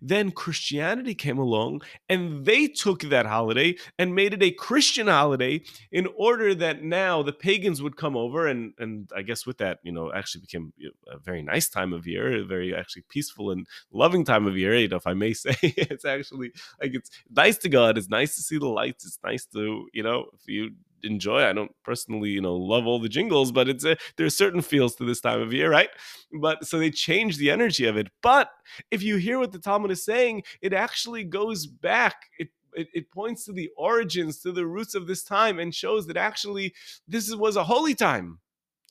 Then 0.00 0.30
Christianity 0.30 1.14
came 1.14 1.38
along 1.38 1.82
and 2.08 2.44
they 2.44 2.68
took 2.68 3.00
that 3.02 3.26
holiday 3.26 3.76
and 3.98 4.14
made 4.14 4.32
it 4.32 4.42
a 4.42 4.52
Christian 4.52 5.08
holiday 5.08 5.62
in 5.90 6.06
order 6.16 6.54
that 6.54 6.82
now 6.82 7.22
the 7.22 7.32
pagans 7.32 7.82
would 7.82 7.96
come 7.96 8.16
over 8.16 8.46
and 8.46 8.74
and 8.78 9.10
I 9.14 9.22
guess 9.22 9.46
with 9.46 9.58
that, 9.58 9.78
you 9.82 9.92
know, 9.92 10.12
actually 10.12 10.42
became 10.42 10.72
a 11.08 11.18
very 11.18 11.42
nice 11.42 11.68
time 11.68 11.92
of 11.92 12.06
year, 12.06 12.42
a 12.42 12.44
very 12.44 12.74
actually 12.74 13.04
peaceful 13.08 13.50
and 13.50 13.66
loving 13.92 14.24
time 14.24 14.46
of 14.46 14.56
year, 14.56 14.76
you 14.76 14.88
know, 14.88 14.96
if 14.96 15.06
I 15.06 15.14
may 15.14 15.32
say. 15.44 15.56
it's 15.62 16.04
actually 16.04 16.52
like 16.80 16.94
it's 16.94 17.10
nice 17.30 17.58
to 17.58 17.68
God, 17.68 17.98
it's 17.98 18.08
nice 18.08 18.36
to 18.36 18.42
see 18.42 18.58
the 18.58 18.68
lights, 18.68 19.04
it's 19.04 19.18
nice 19.24 19.46
to, 19.46 19.88
you 19.92 20.02
know, 20.02 20.26
if 20.34 20.46
you 20.46 20.70
enjoy. 21.02 21.44
I 21.44 21.52
don't 21.52 21.72
personally, 21.84 22.30
you 22.30 22.40
know, 22.40 22.54
love 22.56 22.86
all 22.86 22.98
the 22.98 23.08
jingles, 23.08 23.52
but 23.52 23.68
it's 23.68 23.84
a, 23.84 23.96
there's 24.16 24.36
certain 24.36 24.62
feels 24.62 24.94
to 24.96 25.04
this 25.04 25.20
time 25.20 25.40
of 25.40 25.52
year, 25.52 25.70
right? 25.70 25.90
But 26.32 26.66
so 26.66 26.78
they 26.78 26.90
change 26.90 27.36
the 27.36 27.50
energy 27.50 27.86
of 27.86 27.96
it. 27.96 28.08
But 28.22 28.50
if 28.90 29.02
you 29.02 29.16
hear 29.16 29.38
what 29.38 29.52
the 29.52 29.58
Talmud 29.58 29.90
is 29.90 30.04
saying, 30.04 30.44
it 30.60 30.72
actually 30.72 31.24
goes 31.24 31.66
back. 31.66 32.14
It 32.38 32.48
it, 32.74 32.88
it, 32.94 33.10
points 33.10 33.44
to 33.44 33.52
the 33.52 33.70
origins, 33.76 34.38
to 34.38 34.50
the 34.50 34.66
roots 34.66 34.94
of 34.94 35.06
this 35.06 35.22
time, 35.22 35.58
and 35.58 35.74
shows 35.74 36.06
that 36.06 36.16
actually 36.16 36.72
this 37.06 37.34
was 37.34 37.56
a 37.56 37.64
holy 37.64 37.94
time 37.94 38.38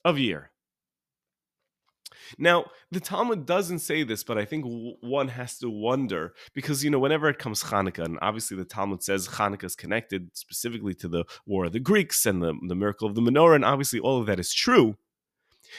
of 0.04 0.20
year. 0.20 0.51
Now, 2.38 2.66
the 2.90 3.00
Talmud 3.00 3.46
doesn't 3.46 3.80
say 3.80 4.02
this, 4.02 4.24
but 4.24 4.38
I 4.38 4.44
think 4.44 4.64
one 5.00 5.28
has 5.28 5.58
to 5.58 5.70
wonder 5.70 6.34
because, 6.54 6.84
you 6.84 6.90
know, 6.90 6.98
whenever 6.98 7.28
it 7.28 7.38
comes 7.38 7.64
Hanukkah, 7.64 8.04
and 8.04 8.18
obviously 8.22 8.56
the 8.56 8.64
Talmud 8.64 9.02
says 9.02 9.28
Hanukkah 9.28 9.64
is 9.64 9.76
connected 9.76 10.30
specifically 10.34 10.94
to 10.94 11.08
the 11.08 11.24
War 11.46 11.66
of 11.66 11.72
the 11.72 11.80
Greeks 11.80 12.26
and 12.26 12.42
the, 12.42 12.54
the 12.66 12.74
miracle 12.74 13.08
of 13.08 13.14
the 13.14 13.22
menorah, 13.22 13.56
and 13.56 13.64
obviously 13.64 14.00
all 14.00 14.20
of 14.20 14.26
that 14.26 14.40
is 14.40 14.52
true. 14.52 14.96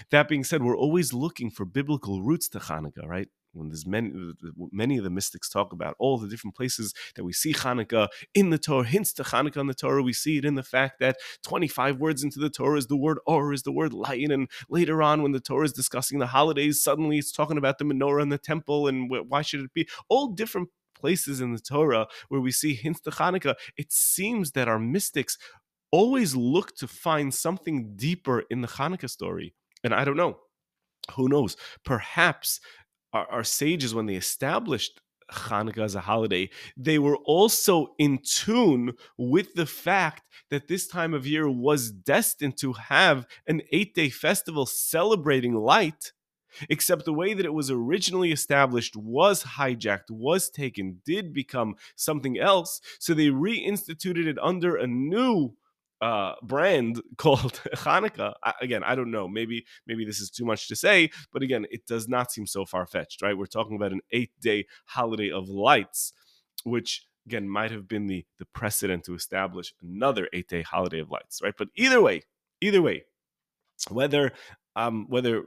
That 0.09 0.27
being 0.27 0.43
said, 0.43 0.63
we're 0.63 0.77
always 0.77 1.13
looking 1.13 1.51
for 1.51 1.65
biblical 1.65 2.23
roots 2.23 2.49
to 2.49 2.59
Hanukkah, 2.59 3.05
right? 3.05 3.29
When 3.53 3.69
there's 3.69 3.85
many 3.85 4.11
many 4.71 4.97
of 4.97 5.03
the 5.03 5.09
mystics 5.09 5.49
talk 5.49 5.73
about 5.73 5.95
all 5.99 6.17
the 6.17 6.27
different 6.27 6.55
places 6.55 6.93
that 7.15 7.23
we 7.23 7.33
see 7.33 7.53
Hanukkah 7.53 8.07
in 8.33 8.49
the 8.49 8.57
Torah, 8.57 8.85
hints 8.85 9.13
to 9.13 9.23
Hanukkah 9.23 9.57
in 9.57 9.67
the 9.67 9.73
Torah. 9.73 10.03
We 10.03 10.13
see 10.13 10.37
it 10.37 10.45
in 10.45 10.55
the 10.55 10.63
fact 10.63 10.99
that 10.99 11.17
25 11.43 11.99
words 11.99 12.23
into 12.23 12.39
the 12.39 12.49
Torah 12.49 12.77
is 12.77 12.87
the 12.87 12.97
word 12.97 13.19
or 13.25 13.53
is 13.53 13.63
the 13.63 13.71
word 13.71 13.93
light, 13.93 14.29
and 14.29 14.49
later 14.69 15.01
on 15.01 15.21
when 15.21 15.31
the 15.31 15.39
Torah 15.39 15.65
is 15.65 15.73
discussing 15.73 16.19
the 16.19 16.27
holidays, 16.27 16.83
suddenly 16.83 17.17
it's 17.17 17.31
talking 17.31 17.57
about 17.57 17.77
the 17.77 17.85
menorah 17.85 18.21
and 18.21 18.31
the 18.31 18.37
temple 18.37 18.87
and 18.87 19.09
why 19.09 19.41
should 19.41 19.61
it 19.61 19.73
be? 19.73 19.87
All 20.09 20.27
different 20.27 20.69
places 20.95 21.41
in 21.41 21.53
the 21.53 21.59
Torah 21.59 22.07
where 22.29 22.41
we 22.41 22.51
see 22.51 22.73
hints 22.73 23.01
to 23.01 23.09
Hanukkah. 23.09 23.55
It 23.77 23.91
seems 23.91 24.51
that 24.51 24.67
our 24.67 24.79
mystics 24.79 25.37
always 25.91 26.35
look 26.35 26.75
to 26.77 26.87
find 26.87 27.33
something 27.33 27.95
deeper 27.95 28.43
in 28.49 28.61
the 28.61 28.67
Hanukkah 28.67 29.09
story, 29.09 29.53
and 29.83 29.93
I 29.93 30.05
don't 30.05 30.17
know. 30.17 30.39
Who 31.15 31.27
knows? 31.27 31.57
Perhaps 31.83 32.61
our, 33.13 33.27
our 33.31 33.43
sages, 33.43 33.93
when 33.93 34.05
they 34.05 34.15
established 34.15 34.99
Hanukkah 35.31 35.83
as 35.83 35.95
a 35.95 36.01
holiday, 36.01 36.49
they 36.77 36.99
were 36.99 37.17
also 37.17 37.95
in 37.97 38.19
tune 38.19 38.93
with 39.17 39.53
the 39.53 39.65
fact 39.65 40.23
that 40.49 40.67
this 40.67 40.87
time 40.87 41.13
of 41.13 41.27
year 41.27 41.49
was 41.49 41.91
destined 41.91 42.57
to 42.57 42.73
have 42.73 43.25
an 43.47 43.61
eight 43.71 43.95
day 43.95 44.09
festival 44.09 44.65
celebrating 44.65 45.55
light. 45.55 46.11
Except 46.69 47.03
the 47.03 47.13
way 47.13 47.33
that 47.33 47.47
it 47.47 47.53
was 47.53 47.71
originally 47.71 48.31
established 48.31 48.95
was 48.95 49.43
hijacked, 49.43 50.11
was 50.11 50.51
taken, 50.51 51.01
did 51.03 51.33
become 51.33 51.73
something 51.95 52.37
else. 52.37 52.79
So 52.99 53.15
they 53.15 53.29
reinstituted 53.29 54.27
it 54.27 54.37
under 54.39 54.75
a 54.75 54.85
new 54.85 55.55
uh, 56.03 56.35
brand 56.43 57.01
called 57.17 57.61
Hanukkah. 57.75 58.33
I, 58.43 58.53
again, 58.61 58.83
I 58.83 58.93
don't 58.93 59.09
know. 59.09 59.25
Maybe 59.27 59.65
maybe 59.87 60.03
this 60.03 60.19
is 60.19 60.29
too 60.29 60.43
much 60.43 60.67
to 60.67 60.75
say, 60.75 61.09
but 61.31 61.41
again, 61.41 61.65
it 61.71 61.85
does 61.87 62.09
not 62.09 62.29
seem 62.29 62.45
so 62.45 62.65
far 62.65 62.85
fetched, 62.85 63.21
right? 63.21 63.37
We're 63.37 63.45
talking 63.45 63.77
about 63.77 63.93
an 63.93 64.01
eight 64.11 64.31
day 64.41 64.65
holiday 64.85 65.31
of 65.31 65.47
lights, 65.47 66.11
which 66.65 67.07
again 67.25 67.47
might 67.47 67.71
have 67.71 67.87
been 67.87 68.07
the 68.07 68.25
the 68.37 68.45
precedent 68.47 69.05
to 69.05 69.15
establish 69.15 69.73
another 69.81 70.27
eight 70.33 70.49
day 70.49 70.61
holiday 70.61 70.99
of 70.99 71.09
lights, 71.09 71.39
right? 71.41 71.53
But 71.57 71.69
either 71.77 72.01
way, 72.01 72.23
either 72.59 72.81
way, 72.81 73.05
whether 73.89 74.33
um 74.75 75.05
whether 75.07 75.43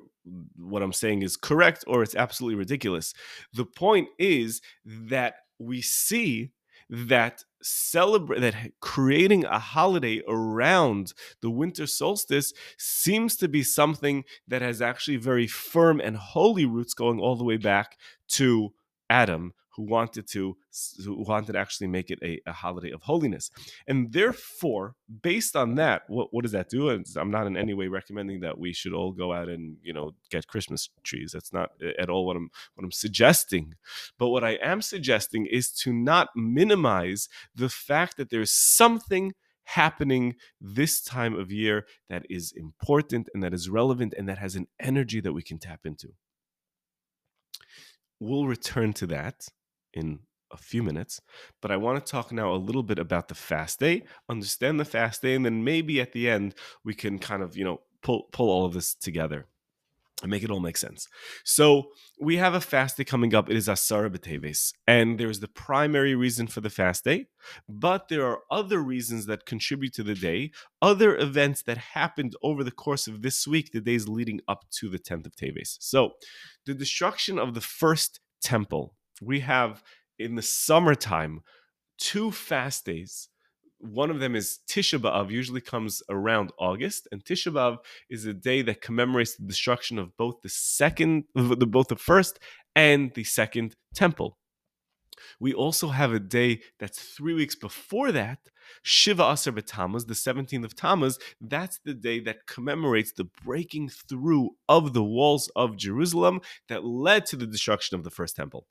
what 0.56 0.82
I'm 0.82 0.94
saying 0.94 1.22
is 1.22 1.36
correct 1.36 1.84
or 1.86 2.02
it's 2.02 2.14
absolutely 2.14 2.56
ridiculous, 2.56 3.12
the 3.52 3.66
point 3.66 4.08
is 4.18 4.62
that 4.86 5.34
we 5.58 5.82
see 5.82 6.52
that 6.88 7.44
celebrate 7.62 8.40
that 8.40 8.54
creating 8.80 9.44
a 9.44 9.58
holiday 9.58 10.22
around 10.28 11.12
the 11.42 11.50
winter 11.50 11.86
solstice 11.86 12.52
seems 12.78 13.36
to 13.36 13.48
be 13.48 13.62
something 13.62 14.24
that 14.46 14.62
has 14.62 14.80
actually 14.80 15.16
very 15.16 15.46
firm 15.46 16.00
and 16.00 16.16
holy 16.16 16.64
roots 16.64 16.94
going 16.94 17.18
all 17.18 17.36
the 17.36 17.44
way 17.44 17.56
back 17.56 17.96
to 18.28 18.72
Adam 19.10 19.52
who 19.76 19.82
wanted 19.82 20.26
to 20.28 20.56
who 21.04 21.24
wanted 21.24 21.52
to 21.52 21.58
actually 21.58 21.86
make 21.86 22.10
it 22.10 22.18
a, 22.22 22.40
a 22.46 22.52
holiday 22.52 22.90
of 22.90 23.02
holiness. 23.02 23.50
And 23.86 24.12
therefore 24.12 24.94
based 25.22 25.54
on 25.54 25.74
that 25.76 26.02
what, 26.08 26.28
what 26.32 26.42
does 26.42 26.52
that 26.52 26.68
do? 26.68 26.90
I'm 27.16 27.30
not 27.30 27.46
in 27.46 27.56
any 27.56 27.74
way 27.74 27.88
recommending 27.88 28.40
that 28.40 28.58
we 28.58 28.72
should 28.72 28.92
all 28.92 29.12
go 29.12 29.32
out 29.32 29.48
and 29.48 29.76
you 29.82 29.92
know 29.92 30.12
get 30.30 30.46
christmas 30.46 30.88
trees. 31.04 31.30
That's 31.32 31.52
not 31.52 31.70
uh, 31.84 31.90
at 31.98 32.10
all 32.10 32.26
what 32.26 32.36
i'm 32.36 32.50
what 32.74 32.84
i'm 32.84 32.92
suggesting. 32.92 33.74
But 34.18 34.28
what 34.28 34.44
i 34.44 34.52
am 34.62 34.82
suggesting 34.82 35.46
is 35.46 35.70
to 35.82 35.92
not 35.92 36.28
minimize 36.34 37.28
the 37.54 37.68
fact 37.68 38.16
that 38.16 38.30
there's 38.30 38.52
something 38.52 39.32
happening 39.66 40.36
this 40.60 41.02
time 41.02 41.34
of 41.34 41.50
year 41.50 41.86
that 42.08 42.24
is 42.30 42.52
important 42.52 43.28
and 43.34 43.42
that 43.42 43.52
is 43.52 43.68
relevant 43.68 44.14
and 44.16 44.28
that 44.28 44.38
has 44.38 44.54
an 44.54 44.66
energy 44.80 45.20
that 45.20 45.32
we 45.32 45.42
can 45.42 45.58
tap 45.58 45.80
into. 45.84 46.08
We'll 48.18 48.46
return 48.46 48.92
to 48.94 49.06
that 49.08 49.48
in 49.96 50.20
a 50.52 50.56
few 50.56 50.82
minutes, 50.82 51.20
but 51.60 51.70
I 51.72 51.76
want 51.76 52.04
to 52.04 52.10
talk 52.10 52.30
now 52.30 52.52
a 52.52 52.56
little 52.56 52.84
bit 52.84 52.98
about 52.98 53.28
the 53.28 53.34
fast 53.34 53.80
day, 53.80 54.04
understand 54.28 54.78
the 54.78 54.84
fast 54.84 55.22
day, 55.22 55.34
and 55.34 55.44
then 55.44 55.64
maybe 55.64 56.00
at 56.00 56.12
the 56.12 56.28
end 56.30 56.54
we 56.84 56.94
can 56.94 57.18
kind 57.18 57.42
of, 57.42 57.56
you 57.56 57.64
know, 57.64 57.80
pull 58.02 58.28
pull 58.32 58.50
all 58.50 58.64
of 58.64 58.74
this 58.74 58.94
together 58.94 59.46
and 60.22 60.30
make 60.30 60.42
it 60.42 60.50
all 60.50 60.60
make 60.60 60.76
sense. 60.76 61.08
So 61.44 61.90
we 62.20 62.36
have 62.36 62.54
a 62.54 62.60
fast 62.60 62.96
day 62.96 63.04
coming 63.04 63.34
up. 63.34 63.50
It 63.50 63.56
is 63.56 63.68
Asara 63.68 64.08
B'Teves, 64.08 64.72
and 64.86 65.18
there's 65.18 65.40
the 65.40 65.48
primary 65.48 66.14
reason 66.14 66.46
for 66.46 66.60
the 66.60 66.70
fast 66.70 67.04
day, 67.04 67.26
but 67.68 68.08
there 68.08 68.24
are 68.24 68.40
other 68.50 68.80
reasons 68.80 69.26
that 69.26 69.46
contribute 69.46 69.94
to 69.94 70.02
the 70.02 70.14
day, 70.14 70.52
other 70.80 71.16
events 71.16 71.62
that 71.62 71.78
happened 71.78 72.34
over 72.42 72.62
the 72.62 72.70
course 72.70 73.06
of 73.06 73.22
this 73.22 73.46
week, 73.46 73.72
the 73.72 73.80
days 73.80 74.08
leading 74.08 74.40
up 74.48 74.64
to 74.78 74.88
the 74.88 74.98
10th 74.98 75.26
of 75.26 75.36
Teves. 75.36 75.76
So 75.80 76.12
the 76.64 76.74
destruction 76.74 77.38
of 77.38 77.54
the 77.54 77.60
first 77.60 78.20
temple, 78.40 78.94
we 79.22 79.40
have 79.40 79.82
in 80.18 80.34
the 80.34 80.42
summertime 80.42 81.40
two 81.98 82.30
fast 82.30 82.84
days 82.84 83.28
one 83.78 84.10
of 84.10 84.20
them 84.20 84.34
is 84.34 84.60
Tisha 84.68 84.98
B'Av, 84.98 85.30
usually 85.30 85.60
comes 85.60 86.02
around 86.08 86.52
August, 86.58 87.08
and 87.12 87.24
Tisha 87.24 87.52
B'Av 87.52 87.78
is 88.08 88.24
a 88.24 88.32
day 88.32 88.62
that 88.62 88.80
commemorates 88.80 89.36
the 89.36 89.46
destruction 89.46 89.98
of 89.98 90.16
both 90.16 90.40
the 90.42 90.48
second, 90.48 91.24
both 91.34 91.88
the 91.88 91.96
first 91.96 92.38
and 92.74 93.12
the 93.14 93.24
second 93.24 93.76
temple. 93.94 94.38
We 95.40 95.54
also 95.54 95.88
have 95.88 96.12
a 96.12 96.20
day 96.20 96.60
that's 96.78 97.00
three 97.00 97.34
weeks 97.34 97.54
before 97.54 98.12
that, 98.12 98.38
Shiva 98.82 99.22
Asar 99.24 99.52
B'Tammuz, 99.52 100.06
the 100.06 100.14
17th 100.14 100.64
of 100.64 100.76
Tammuz. 100.76 101.18
That's 101.40 101.78
the 101.84 101.94
day 101.94 102.20
that 102.20 102.46
commemorates 102.46 103.12
the 103.12 103.28
breaking 103.44 103.88
through 103.88 104.50
of 104.68 104.92
the 104.92 105.04
walls 105.04 105.50
of 105.56 105.76
Jerusalem 105.76 106.40
that 106.68 106.84
led 106.84 107.26
to 107.26 107.36
the 107.36 107.46
destruction 107.46 107.96
of 107.96 108.04
the 108.04 108.10
first 108.10 108.36
temple. 108.36 108.66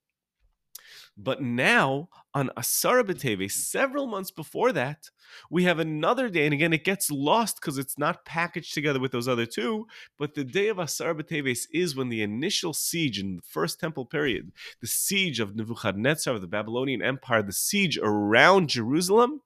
But 1.17 1.41
now 1.41 2.10
on 2.34 2.50
Asara 2.57 3.03
B'Teve, 3.03 3.50
several 3.50 4.05
months 4.05 4.31
before 4.31 4.74
that, 4.74 5.10
we 5.50 5.63
have 5.63 5.79
another 5.79 6.29
day. 6.29 6.45
And 6.45 6.53
again, 6.53 6.74
it 6.74 6.84
gets 6.84 7.10
lost 7.10 7.60
because 7.62 7.77
it's 7.77 7.98
not 7.98 8.25
packaged 8.25 8.74
together 8.74 9.00
with 9.00 9.12
those 9.12 9.27
other 9.27 9.45
two. 9.45 9.88
But 10.17 10.34
the 10.34 10.43
day 10.43 10.67
of 10.67 10.77
Asara 10.77 11.19
B'Teves 11.19 11.67
is 11.72 11.95
when 11.95 12.10
the 12.10 12.22
initial 12.22 12.74
siege 12.74 13.19
in 13.19 13.38
the 13.38 13.41
first 13.43 13.79
temple 13.79 14.05
period, 14.05 14.51
the 14.81 14.88
siege 14.88 15.39
of 15.39 15.55
Nebuchadnezzar 15.55 16.36
of 16.36 16.41
the 16.41 16.48
Babylonian 16.48 17.01
Empire, 17.01 17.41
the 17.41 17.53
siege 17.53 17.98
around 17.98 18.69
Jerusalem, 18.69 19.41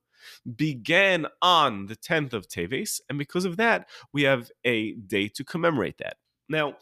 began 0.55 1.27
on 1.41 1.85
the 1.85 1.95
10th 1.95 2.33
of 2.33 2.47
Teves. 2.47 2.99
And 3.09 3.17
because 3.17 3.45
of 3.45 3.57
that, 3.57 3.87
we 4.11 4.23
have 4.23 4.49
a 4.65 4.93
day 4.93 5.27
to 5.29 5.43
commemorate 5.43 5.97
that. 5.99 6.17
Now, 6.49 6.77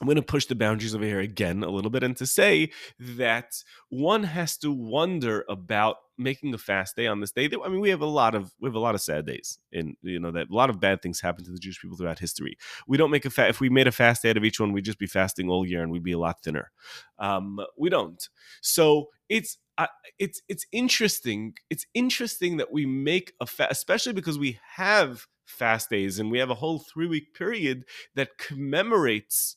I'm 0.00 0.06
going 0.06 0.16
to 0.16 0.22
push 0.22 0.46
the 0.46 0.54
boundaries 0.54 0.94
over 0.94 1.04
here 1.04 1.20
again 1.20 1.62
a 1.62 1.68
little 1.68 1.90
bit 1.90 2.02
and 2.02 2.16
to 2.16 2.26
say 2.26 2.70
that 2.98 3.62
one 3.90 4.22
has 4.22 4.56
to 4.58 4.72
wonder 4.72 5.44
about 5.48 5.96
making 6.16 6.54
a 6.54 6.58
fast 6.58 6.96
day 6.96 7.06
on 7.06 7.20
this 7.20 7.32
day. 7.32 7.50
I 7.64 7.68
mean, 7.68 7.80
we 7.80 7.90
have 7.90 8.00
a 8.00 8.06
lot 8.06 8.34
of 8.34 8.52
we 8.60 8.68
have 8.68 8.74
a 8.74 8.80
lot 8.80 8.94
of 8.94 9.00
sad 9.00 9.26
days, 9.26 9.58
and 9.72 9.96
you 10.02 10.20
know 10.20 10.30
that 10.30 10.50
a 10.50 10.54
lot 10.54 10.70
of 10.70 10.80
bad 10.80 11.02
things 11.02 11.20
happen 11.20 11.44
to 11.44 11.50
the 11.50 11.58
Jewish 11.58 11.80
people 11.80 11.96
throughout 11.96 12.18
history. 12.18 12.56
We 12.86 12.96
don't 12.96 13.10
make 13.10 13.24
a 13.24 13.30
fast. 13.30 13.50
If 13.50 13.60
we 13.60 13.68
made 13.68 13.86
a 13.86 13.92
fast 13.92 14.22
day 14.22 14.30
out 14.30 14.36
of 14.36 14.44
each 14.44 14.60
one, 14.60 14.72
we'd 14.72 14.84
just 14.84 14.98
be 14.98 15.06
fasting 15.06 15.48
all 15.48 15.66
year 15.66 15.82
and 15.82 15.90
we'd 15.90 16.02
be 16.02 16.12
a 16.12 16.18
lot 16.18 16.42
thinner. 16.42 16.70
Um, 17.18 17.58
we 17.76 17.90
don't. 17.90 18.26
So 18.60 19.08
it's 19.28 19.58
uh, 19.78 19.86
it's 20.18 20.42
it's 20.48 20.66
interesting. 20.72 21.54
It's 21.70 21.86
interesting 21.94 22.58
that 22.58 22.72
we 22.72 22.86
make 22.86 23.32
a 23.40 23.46
fast, 23.46 23.72
especially 23.72 24.12
because 24.12 24.38
we 24.38 24.58
have 24.76 25.26
fast 25.46 25.90
days 25.90 26.18
and 26.18 26.30
we 26.30 26.38
have 26.38 26.50
a 26.50 26.54
whole 26.54 26.78
three 26.78 27.06
week 27.06 27.34
period 27.34 27.84
that 28.14 28.38
commemorates 28.38 29.56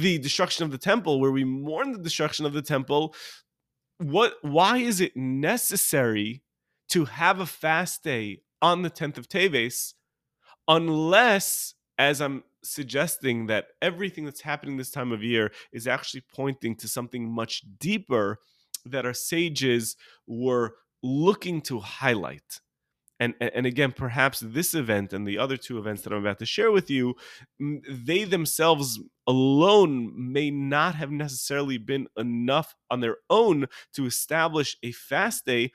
the 0.00 0.18
destruction 0.18 0.64
of 0.64 0.70
the 0.70 0.78
temple, 0.78 1.20
where 1.20 1.30
we 1.30 1.44
mourn 1.44 1.92
the 1.92 1.98
destruction 1.98 2.46
of 2.46 2.52
the 2.52 2.62
temple, 2.62 3.14
what 3.98 4.34
why 4.42 4.78
is 4.78 5.00
it 5.00 5.16
necessary 5.16 6.42
to 6.88 7.04
have 7.04 7.40
a 7.40 7.46
fast 7.46 8.02
day 8.02 8.40
on 8.60 8.82
the 8.82 8.90
10th 8.90 9.18
of 9.18 9.28
Teves 9.28 9.94
unless 10.68 11.74
as 11.98 12.20
I'm 12.20 12.42
suggesting 12.62 13.46
that 13.46 13.66
everything 13.80 14.24
that's 14.24 14.40
happening 14.40 14.76
this 14.76 14.90
time 14.90 15.12
of 15.12 15.22
year 15.22 15.52
is 15.72 15.86
actually 15.86 16.24
pointing 16.34 16.74
to 16.76 16.88
something 16.88 17.30
much 17.30 17.62
deeper 17.78 18.38
that 18.84 19.06
our 19.06 19.14
sages 19.14 19.96
were 20.26 20.74
looking 21.02 21.60
to 21.62 21.80
highlight? 21.80 22.60
And 23.20 23.34
and 23.40 23.64
again 23.64 23.92
perhaps 23.92 24.40
this 24.40 24.74
event 24.74 25.12
and 25.12 25.26
the 25.26 25.38
other 25.38 25.56
two 25.56 25.78
events 25.78 26.02
that 26.02 26.12
i'm 26.12 26.18
about 26.18 26.40
to 26.40 26.46
share 26.46 26.72
with 26.72 26.90
you 26.90 27.14
they 27.88 28.24
themselves 28.24 28.98
alone 29.26 30.12
may 30.32 30.50
not 30.50 30.94
have 30.94 31.10
necessarily 31.10 31.78
been 31.78 32.06
enough 32.16 32.74
on 32.90 33.00
their 33.00 33.16
own 33.30 33.66
to 33.92 34.06
establish 34.06 34.76
a 34.82 34.92
fast 34.92 35.44
day 35.46 35.72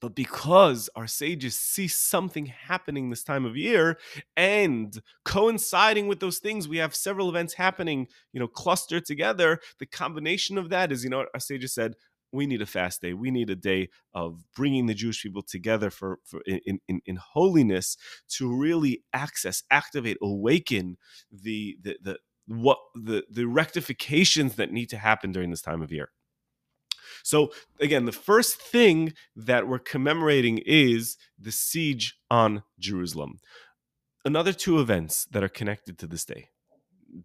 but 0.00 0.16
because 0.16 0.90
our 0.96 1.06
sages 1.06 1.56
see 1.56 1.86
something 1.86 2.46
happening 2.46 3.08
this 3.08 3.22
time 3.22 3.44
of 3.44 3.56
year 3.56 3.96
and 4.36 5.00
coinciding 5.24 6.08
with 6.08 6.20
those 6.20 6.38
things 6.38 6.68
we 6.68 6.78
have 6.78 6.94
several 6.94 7.28
events 7.28 7.54
happening 7.54 8.06
you 8.32 8.40
know 8.40 8.48
clustered 8.48 9.06
together 9.06 9.60
the 9.78 9.86
combination 9.86 10.58
of 10.58 10.68
that 10.68 10.92
is 10.92 11.04
you 11.04 11.10
know 11.10 11.24
our 11.32 11.40
sages 11.40 11.72
said 11.72 11.94
we 12.32 12.46
need 12.46 12.62
a 12.62 12.66
fast 12.66 13.02
day. 13.02 13.12
We 13.12 13.30
need 13.30 13.50
a 13.50 13.56
day 13.56 13.90
of 14.14 14.42
bringing 14.56 14.86
the 14.86 14.94
Jewish 14.94 15.22
people 15.22 15.42
together 15.42 15.90
for, 15.90 16.18
for 16.24 16.40
in, 16.46 16.80
in, 16.88 17.00
in 17.04 17.16
holiness 17.16 17.96
to 18.30 18.50
really 18.50 19.04
access, 19.12 19.62
activate, 19.70 20.16
awaken 20.22 20.96
the 21.30 21.76
the 21.82 21.98
the 22.02 22.18
what 22.46 22.78
the 22.94 23.24
the 23.30 23.46
rectifications 23.46 24.56
that 24.56 24.72
need 24.72 24.90
to 24.90 24.98
happen 24.98 25.32
during 25.32 25.50
this 25.50 25.62
time 25.62 25.82
of 25.82 25.92
year. 25.92 26.10
So 27.22 27.52
again, 27.80 28.04
the 28.04 28.12
first 28.12 28.56
thing 28.60 29.12
that 29.36 29.68
we're 29.68 29.78
commemorating 29.78 30.58
is 30.58 31.16
the 31.38 31.52
siege 31.52 32.18
on 32.30 32.62
Jerusalem. 32.78 33.38
Another 34.24 34.52
two 34.52 34.80
events 34.80 35.26
that 35.30 35.42
are 35.42 35.48
connected 35.48 35.98
to 35.98 36.06
this 36.06 36.24
day 36.24 36.48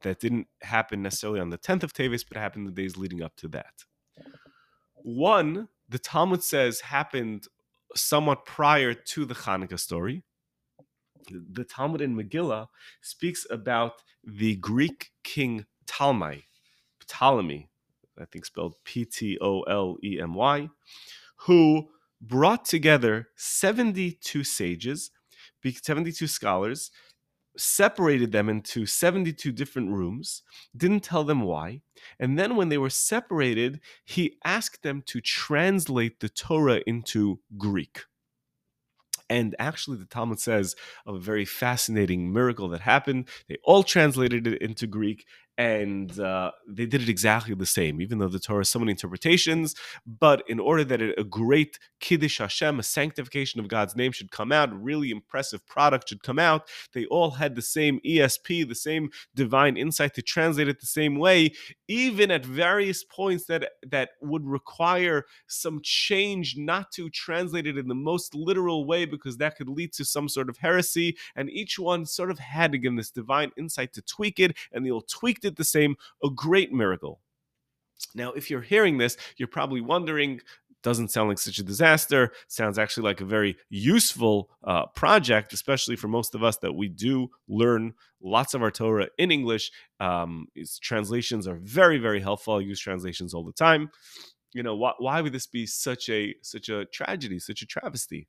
that 0.01 0.19
didn't 0.19 0.47
happen 0.61 1.01
necessarily 1.01 1.39
on 1.39 1.49
the 1.49 1.57
10th 1.57 1.83
of 1.83 1.93
Teves, 1.93 2.25
but 2.27 2.37
happened 2.37 2.67
the 2.67 2.71
days 2.71 2.97
leading 2.97 3.23
up 3.23 3.35
to 3.37 3.47
that. 3.49 3.85
One, 4.95 5.69
the 5.87 5.99
Talmud 5.99 6.43
says 6.43 6.81
happened 6.81 7.47
somewhat 7.95 8.45
prior 8.45 8.93
to 8.93 9.25
the 9.25 9.33
Hanukkah 9.33 9.79
story. 9.79 10.23
The 11.31 11.63
Talmud 11.63 12.01
in 12.01 12.15
Megillah 12.15 12.67
speaks 13.01 13.45
about 13.49 14.03
the 14.23 14.55
Greek 14.55 15.11
king 15.23 15.65
Ptolemy, 15.85 16.45
Ptolemy, 16.99 17.69
I 18.19 18.25
think 18.25 18.45
spelled 18.45 18.75
P 18.83 19.05
T 19.05 19.37
O 19.41 19.61
L 19.61 19.97
E 20.03 20.19
M 20.19 20.33
Y, 20.33 20.69
who 21.37 21.89
brought 22.21 22.65
together 22.65 23.29
72 23.35 24.43
sages, 24.43 25.11
72 25.63 26.27
scholars, 26.27 26.91
separated 27.57 28.31
them 28.31 28.49
into 28.49 28.85
72 28.85 29.51
different 29.51 29.91
rooms, 29.91 30.43
didn't 30.75 31.03
tell 31.03 31.23
them 31.23 31.41
why. 31.41 31.81
And 32.19 32.37
then 32.37 32.55
when 32.55 32.69
they 32.69 32.77
were 32.77 32.89
separated, 32.89 33.79
he 34.05 34.37
asked 34.45 34.83
them 34.83 35.03
to 35.07 35.21
translate 35.21 36.19
the 36.19 36.29
Torah 36.29 36.81
into 36.85 37.39
Greek. 37.57 38.05
And 39.29 39.55
actually, 39.59 39.97
the 39.97 40.05
Talmud 40.05 40.39
says 40.39 40.75
of 41.05 41.15
a 41.15 41.19
very 41.19 41.45
fascinating 41.45 42.31
miracle 42.31 42.69
that 42.69 42.81
happened. 42.81 43.27
They 43.47 43.57
all 43.63 43.83
translated 43.83 44.47
it 44.47 44.61
into 44.61 44.87
Greek, 44.87 45.25
and 45.57 46.19
uh, 46.19 46.51
they 46.67 46.85
did 46.85 47.01
it 47.01 47.09
exactly 47.09 47.55
the 47.55 47.65
same, 47.65 47.99
even 47.99 48.19
though 48.19 48.27
the 48.27 48.39
Torah 48.39 48.59
has 48.59 48.69
so 48.69 48.77
many 48.77 48.91
interpretations. 48.91 49.75
But 50.05 50.43
in 50.47 50.59
order 50.59 50.83
that 50.83 51.01
a 51.01 51.23
great 51.23 51.79
Kiddush 51.99 52.37
Hashem, 52.37 52.79
a 52.79 52.83
sanctification 52.83 53.59
of 53.59 53.67
God's 53.67 53.95
name, 53.95 54.11
should 54.11 54.31
come 54.31 54.51
out, 54.51 54.69
really 54.71 55.09
impressive 55.09 55.65
product 55.65 56.09
should 56.09 56.21
come 56.21 56.37
out, 56.37 56.69
they 56.93 57.05
all 57.05 57.31
had 57.31 57.55
the 57.55 57.63
same 57.63 57.99
ESP, 58.05 58.67
the 58.67 58.75
same 58.75 59.09
divine 59.33 59.77
insight 59.77 60.13
to 60.13 60.21
translate 60.21 60.67
it 60.67 60.79
the 60.79 60.85
same 60.85 61.17
way, 61.17 61.51
even 61.87 62.29
at 62.29 62.45
various 62.45 63.03
points 63.03 63.45
that 63.45 63.71
that 63.87 64.09
would 64.21 64.45
require 64.45 65.25
some 65.47 65.79
change, 65.81 66.55
not 66.55 66.91
to 66.91 67.09
translate 67.09 67.65
it 67.65 67.79
in 67.79 67.87
the 67.87 67.95
most 67.95 68.35
literal 68.35 68.85
way, 68.85 69.05
because 69.05 69.37
that 69.37 69.57
could 69.57 69.69
lead 69.69 69.91
to 69.93 70.05
some 70.05 70.29
sort 70.29 70.49
of 70.49 70.57
heresy. 70.57 71.17
And 71.35 71.49
each 71.49 71.79
one 71.79 72.05
sort 72.05 72.29
of 72.29 72.37
had 72.37 72.75
again 72.75 72.95
this 72.95 73.09
divine 73.09 73.51
insight 73.57 73.93
to 73.93 74.03
tweak 74.03 74.39
it, 74.39 74.55
and 74.71 74.85
they 74.85 74.91
all 74.91 75.01
tweaked 75.01 75.46
it 75.47 75.55
the 75.55 75.63
same, 75.63 75.95
a 76.23 76.29
great 76.29 76.71
miracle. 76.71 77.21
Now, 78.13 78.31
if 78.33 78.49
you're 78.49 78.61
hearing 78.61 78.97
this, 78.99 79.17
you're 79.37 79.47
probably 79.47 79.81
wondering, 79.81 80.41
doesn't 80.83 81.11
sound 81.11 81.29
like 81.29 81.39
such 81.39 81.57
a 81.57 81.63
disaster. 81.63 82.31
Sounds 82.47 82.77
actually 82.77 83.03
like 83.03 83.21
a 83.21 83.25
very 83.25 83.57
useful 83.69 84.49
uh, 84.63 84.85
project, 84.95 85.51
especially 85.51 85.95
for 85.95 86.07
most 86.07 86.35
of 86.35 86.43
us 86.43 86.57
that 86.57 86.73
we 86.73 86.87
do 86.87 87.29
learn 87.47 87.93
lots 88.21 88.53
of 88.53 88.61
our 88.61 88.71
Torah 88.71 89.07
in 89.17 89.31
English. 89.31 89.71
Um, 89.99 90.47
translations 90.81 91.47
are 91.47 91.59
very, 91.61 91.97
very 91.97 92.21
helpful. 92.21 92.55
I 92.55 92.59
use 92.59 92.79
translations 92.79 93.33
all 93.33 93.43
the 93.43 93.51
time. 93.51 93.89
You 94.53 94.63
know, 94.63 94.75
why, 94.75 94.93
why 94.99 95.21
would 95.21 95.33
this 95.33 95.47
be 95.47 95.65
such 95.65 96.09
a 96.09 96.35
such 96.41 96.69
a 96.69 96.85
tragedy, 96.85 97.39
such 97.39 97.61
a 97.61 97.65
travesty? 97.65 98.27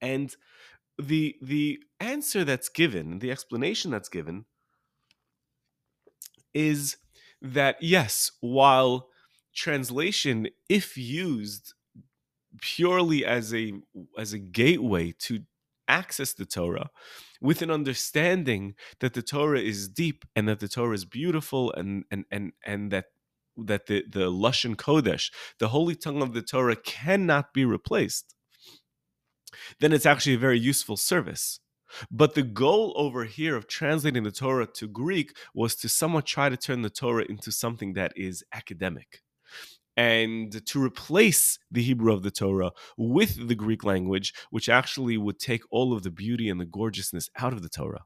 And 0.00 0.34
the 0.98 1.36
the 1.42 1.78
answer 2.00 2.44
that's 2.44 2.68
given, 2.68 3.20
the 3.20 3.30
explanation 3.30 3.90
that's 3.90 4.08
given, 4.08 4.46
is 6.54 6.96
that 7.42 7.76
yes, 7.80 8.32
while 8.40 9.08
translation, 9.54 10.48
if 10.68 10.96
used 10.96 11.74
purely 12.60 13.24
as 13.24 13.54
a 13.54 13.72
as 14.18 14.32
a 14.32 14.38
gateway 14.38 15.12
to 15.12 15.40
access 15.88 16.32
the 16.32 16.46
Torah 16.46 16.90
with 17.40 17.62
an 17.62 17.70
understanding 17.70 18.74
that 19.00 19.14
the 19.14 19.22
Torah 19.22 19.60
is 19.60 19.88
deep 19.88 20.24
and 20.36 20.48
that 20.48 20.60
the 20.60 20.68
Torah 20.68 20.94
is 20.94 21.04
beautiful 21.04 21.72
and 21.72 22.04
and 22.10 22.24
and 22.30 22.52
and 22.64 22.90
that 22.90 23.06
that 23.56 23.86
the 23.86 24.04
the 24.08 24.30
lashon 24.30 24.76
kodesh, 24.76 25.30
the 25.58 25.68
holy 25.68 25.94
tongue 25.94 26.22
of 26.22 26.32
the 26.32 26.42
Torah, 26.42 26.76
cannot 26.76 27.52
be 27.52 27.64
replaced, 27.64 28.34
then 29.80 29.92
it's 29.92 30.06
actually 30.06 30.34
a 30.34 30.38
very 30.38 30.58
useful 30.58 30.96
service. 30.96 31.60
But 32.10 32.34
the 32.34 32.42
goal 32.42 32.92
over 32.96 33.24
here 33.24 33.56
of 33.56 33.66
translating 33.66 34.22
the 34.22 34.30
Torah 34.30 34.66
to 34.74 34.88
Greek 34.88 35.36
was 35.54 35.74
to 35.76 35.88
somewhat 35.88 36.26
try 36.26 36.48
to 36.48 36.56
turn 36.56 36.82
the 36.82 36.90
Torah 36.90 37.24
into 37.28 37.52
something 37.52 37.94
that 37.94 38.12
is 38.16 38.44
academic 38.52 39.22
and 39.96 40.64
to 40.66 40.82
replace 40.82 41.58
the 41.70 41.82
Hebrew 41.82 42.12
of 42.12 42.22
the 42.22 42.30
Torah 42.30 42.70
with 42.96 43.48
the 43.48 43.54
Greek 43.54 43.84
language, 43.84 44.32
which 44.50 44.68
actually 44.68 45.18
would 45.18 45.38
take 45.38 45.62
all 45.70 45.92
of 45.92 46.02
the 46.02 46.10
beauty 46.10 46.48
and 46.48 46.60
the 46.60 46.64
gorgeousness 46.64 47.28
out 47.36 47.52
of 47.52 47.62
the 47.62 47.68
Torah. 47.68 48.04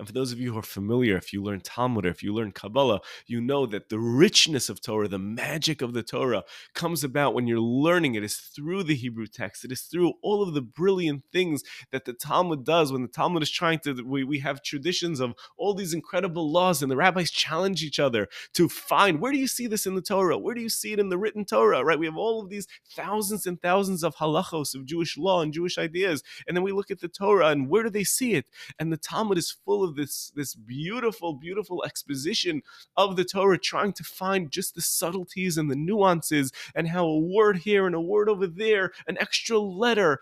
And 0.00 0.06
for 0.06 0.14
those 0.14 0.32
of 0.32 0.40
you 0.40 0.54
who 0.54 0.58
are 0.58 0.62
familiar, 0.62 1.18
if 1.18 1.30
you 1.30 1.42
learn 1.42 1.60
Talmud 1.60 2.06
or 2.06 2.08
if 2.08 2.22
you 2.22 2.32
learn 2.32 2.52
Kabbalah, 2.52 3.02
you 3.26 3.38
know 3.38 3.66
that 3.66 3.90
the 3.90 3.98
richness 3.98 4.70
of 4.70 4.80
Torah, 4.80 5.08
the 5.08 5.18
magic 5.18 5.82
of 5.82 5.92
the 5.92 6.02
Torah, 6.02 6.42
comes 6.74 7.04
about 7.04 7.34
when 7.34 7.46
you're 7.46 7.60
learning 7.60 8.14
it 8.14 8.24
is 8.24 8.36
through 8.36 8.84
the 8.84 8.94
Hebrew 8.94 9.26
text. 9.26 9.62
It 9.62 9.70
is 9.70 9.82
through 9.82 10.14
all 10.22 10.42
of 10.42 10.54
the 10.54 10.62
brilliant 10.62 11.24
things 11.30 11.62
that 11.92 12.06
the 12.06 12.14
Talmud 12.14 12.64
does 12.64 12.90
when 12.90 13.02
the 13.02 13.08
Talmud 13.08 13.42
is 13.42 13.50
trying 13.50 13.80
to, 13.80 14.02
we, 14.02 14.24
we 14.24 14.38
have 14.38 14.62
traditions 14.62 15.20
of 15.20 15.34
all 15.58 15.74
these 15.74 15.92
incredible 15.92 16.50
laws, 16.50 16.80
and 16.80 16.90
the 16.90 16.96
rabbis 16.96 17.30
challenge 17.30 17.84
each 17.84 18.00
other 18.00 18.26
to 18.54 18.70
find 18.70 19.20
where 19.20 19.32
do 19.32 19.38
you 19.38 19.46
see 19.46 19.66
this 19.66 19.84
in 19.84 19.96
the 19.96 20.00
Torah? 20.00 20.38
Where 20.38 20.54
do 20.54 20.62
you 20.62 20.70
see 20.70 20.94
it 20.94 20.98
in 20.98 21.10
the 21.10 21.18
written 21.18 21.44
Torah, 21.44 21.84
right? 21.84 21.98
We 21.98 22.06
have 22.06 22.16
all 22.16 22.40
of 22.40 22.48
these 22.48 22.66
thousands 22.90 23.44
and 23.44 23.60
thousands 23.60 24.02
of 24.02 24.16
halachos 24.16 24.74
of 24.74 24.86
Jewish 24.86 25.18
law 25.18 25.42
and 25.42 25.52
Jewish 25.52 25.76
ideas. 25.76 26.22
And 26.48 26.56
then 26.56 26.64
we 26.64 26.72
look 26.72 26.90
at 26.90 27.00
the 27.00 27.08
Torah 27.08 27.48
and 27.48 27.68
where 27.68 27.82
do 27.82 27.90
they 27.90 28.04
see 28.04 28.32
it? 28.32 28.46
And 28.78 28.90
the 28.90 28.96
Talmud 28.96 29.36
is 29.36 29.50
full 29.50 29.84
of 29.84 29.89
this 29.90 30.32
this 30.34 30.54
beautiful 30.54 31.34
beautiful 31.34 31.84
exposition 31.84 32.62
of 32.96 33.16
the 33.16 33.24
Torah 33.24 33.58
trying 33.58 33.92
to 33.94 34.04
find 34.04 34.50
just 34.50 34.74
the 34.74 34.82
subtleties 34.82 35.58
and 35.58 35.70
the 35.70 35.76
nuances 35.76 36.52
and 36.74 36.88
how 36.88 37.06
a 37.06 37.18
word 37.18 37.58
here 37.58 37.86
and 37.86 37.94
a 37.94 38.00
word 38.00 38.28
over 38.28 38.46
there 38.46 38.92
an 39.06 39.16
extra 39.18 39.58
letter 39.58 40.20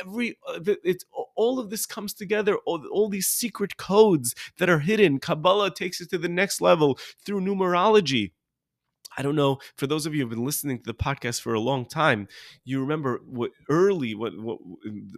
every 0.00 0.36
uh, 0.46 0.60
it's 0.84 1.04
all 1.36 1.58
of 1.58 1.70
this 1.70 1.86
comes 1.86 2.12
together 2.12 2.56
all, 2.66 2.84
all 2.92 3.08
these 3.08 3.28
secret 3.28 3.76
codes 3.76 4.34
that 4.58 4.68
are 4.68 4.80
hidden. 4.80 5.18
Kabbalah 5.18 5.74
takes 5.74 6.00
it 6.00 6.10
to 6.10 6.18
the 6.18 6.28
next 6.28 6.60
level 6.60 6.98
through 7.24 7.40
numerology 7.40 8.32
I 9.16 9.22
don't 9.22 9.36
know. 9.36 9.58
For 9.76 9.86
those 9.86 10.06
of 10.06 10.14
you 10.14 10.22
who've 10.22 10.30
been 10.30 10.44
listening 10.44 10.78
to 10.78 10.84
the 10.84 10.94
podcast 10.94 11.40
for 11.40 11.54
a 11.54 11.60
long 11.60 11.86
time, 11.86 12.28
you 12.64 12.80
remember 12.80 13.20
what 13.26 13.50
early 13.68 14.14
what, 14.14 14.38
what, 14.38 14.58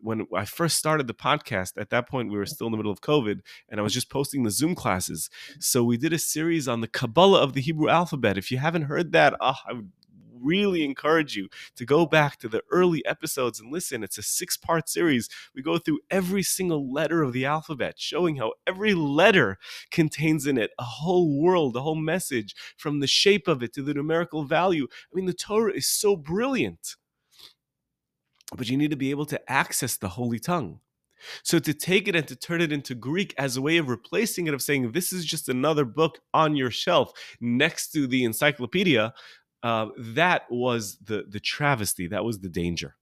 when 0.03 0.27
I 0.35 0.45
first 0.45 0.77
started 0.77 1.07
the 1.07 1.15
podcast. 1.15 1.73
At 1.77 1.91
that 1.91 2.09
point, 2.09 2.31
we 2.31 2.39
were 2.39 2.47
still 2.47 2.67
in 2.67 2.73
the 2.73 2.77
middle 2.77 2.93
of 2.93 3.01
COVID, 3.01 3.41
and 3.69 3.81
I 3.81 3.83
was 3.83 3.95
just 3.95 4.11
posting 4.11 4.43
the 4.43 4.51
Zoom 4.51 4.75
classes. 4.75 5.31
So 5.59 5.83
we 5.85 5.97
did 5.97 6.13
a 6.13 6.19
series 6.19 6.69
on 6.69 6.81
the 6.81 6.89
Kabbalah 6.89 7.43
of 7.43 7.55
the 7.55 7.61
Hebrew 7.61 7.89
alphabet. 7.89 8.39
If 8.39 8.51
you 8.51 8.59
haven't 8.59 8.83
heard 8.83 9.13
that, 9.13 9.35
oh, 9.41 9.57
I 9.67 9.73
would 9.75 9.91
really 10.41 10.85
encourage 10.85 11.37
you 11.37 11.49
to 11.77 11.85
go 11.85 12.07
back 12.07 12.39
to 12.39 12.49
the 12.49 12.63
early 12.71 13.05
episodes 13.07 13.61
and 13.61 13.73
listen. 13.73 14.03
It's 14.03 14.19
a 14.19 14.23
six 14.23 14.57
part 14.57 14.89
series. 14.89 15.29
We 15.55 15.63
go 15.63 15.79
through 15.79 16.01
every 16.11 16.43
single 16.43 16.93
letter 16.93 17.23
of 17.23 17.33
the 17.33 17.45
alphabet, 17.47 17.95
showing 17.99 18.37
how 18.37 18.53
every 18.67 18.95
letter 18.95 19.59
contains 19.91 20.47
in 20.47 20.59
it 20.59 20.71
a 20.79 20.85
whole 20.85 21.41
world, 21.41 21.77
a 21.77 21.83
whole 21.83 21.95
message, 21.95 22.55
from 22.77 23.01
the 23.01 23.07
shape 23.07 23.49
of 23.49 23.63
it 23.63 23.73
to 23.75 23.83
the 23.83 23.95
numerical 23.95 24.45
value. 24.45 24.87
I 24.91 25.17
mean, 25.17 25.27
the 25.27 25.35
Torah 25.35 25.73
is 25.73 25.87
so 25.87 26.17
brilliant. 26.17 26.97
But 28.57 28.69
you 28.69 28.77
need 28.77 28.91
to 28.91 28.97
be 28.97 29.11
able 29.11 29.27
to 29.27 29.51
access 29.51 29.97
the 29.97 30.09
Holy 30.11 30.39
Tongue. 30.39 30.81
So 31.43 31.59
to 31.59 31.75
take 31.75 32.09
it 32.09 32.17
and 32.17 32.27
to 32.29 32.37
turn 32.37 32.61
it 32.61 32.73
into 32.73 32.95
Greek 32.95 33.35
as 33.37 33.57
a 33.57 33.63
way 33.63 33.77
of 33.77 33.89
replacing 33.89 34.47
it, 34.47 34.55
of 34.55 34.63
saying 34.63 34.93
this 34.93 35.13
is 35.13 35.25
just 35.25 35.49
another 35.49 35.85
book 35.85 36.19
on 36.33 36.57
your 36.57 36.71
shelf 36.71 37.13
next 37.41 37.93
to 37.93 38.07
the 38.07 38.25
encyclopedia, 38.25 39.13
uh, 39.63 39.89
that 39.97 40.43
was 40.51 40.99
the 40.99 41.25
the 41.29 41.41
travesty. 41.41 42.07
That 42.07 42.25
was 42.25 42.41
the 42.41 42.49
danger. 42.49 42.97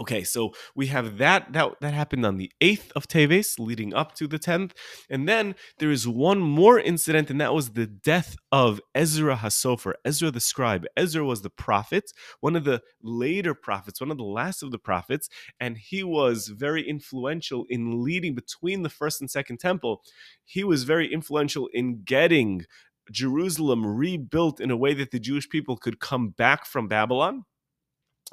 Okay, 0.00 0.24
so 0.24 0.52
we 0.74 0.88
have 0.88 1.18
that 1.18 1.52
that 1.52 1.80
that 1.80 1.94
happened 1.94 2.26
on 2.26 2.36
the 2.36 2.50
8th 2.60 2.90
of 2.96 3.06
Teves 3.06 3.60
leading 3.60 3.94
up 3.94 4.12
to 4.16 4.26
the 4.26 4.40
10th. 4.40 4.72
And 5.08 5.28
then 5.28 5.54
there 5.78 5.92
is 5.92 6.08
one 6.08 6.40
more 6.40 6.80
incident 6.80 7.30
and 7.30 7.40
that 7.40 7.54
was 7.54 7.70
the 7.70 7.86
death 7.86 8.34
of 8.50 8.80
Ezra 8.92 9.36
Hasofer, 9.36 9.92
Ezra 10.04 10.32
the 10.32 10.40
scribe. 10.40 10.84
Ezra 10.96 11.24
was 11.24 11.42
the 11.42 11.50
prophet, 11.50 12.10
one 12.40 12.56
of 12.56 12.64
the 12.64 12.82
later 13.04 13.54
prophets, 13.54 14.00
one 14.00 14.10
of 14.10 14.16
the 14.16 14.24
last 14.24 14.64
of 14.64 14.72
the 14.72 14.80
prophets, 14.80 15.28
and 15.60 15.78
he 15.78 16.02
was 16.02 16.48
very 16.48 16.82
influential 16.88 17.64
in 17.68 18.02
leading 18.02 18.34
between 18.34 18.82
the 18.82 18.90
first 18.90 19.20
and 19.20 19.30
second 19.30 19.58
temple. 19.58 20.02
He 20.44 20.64
was 20.64 20.82
very 20.82 21.12
influential 21.12 21.68
in 21.72 22.02
getting 22.02 22.64
Jerusalem 23.10 23.86
rebuilt 23.86 24.60
in 24.60 24.70
a 24.70 24.76
way 24.76 24.94
that 24.94 25.10
the 25.10 25.20
Jewish 25.20 25.48
people 25.48 25.76
could 25.76 26.00
come 26.00 26.30
back 26.30 26.66
from 26.66 26.88
Babylon 26.88 27.44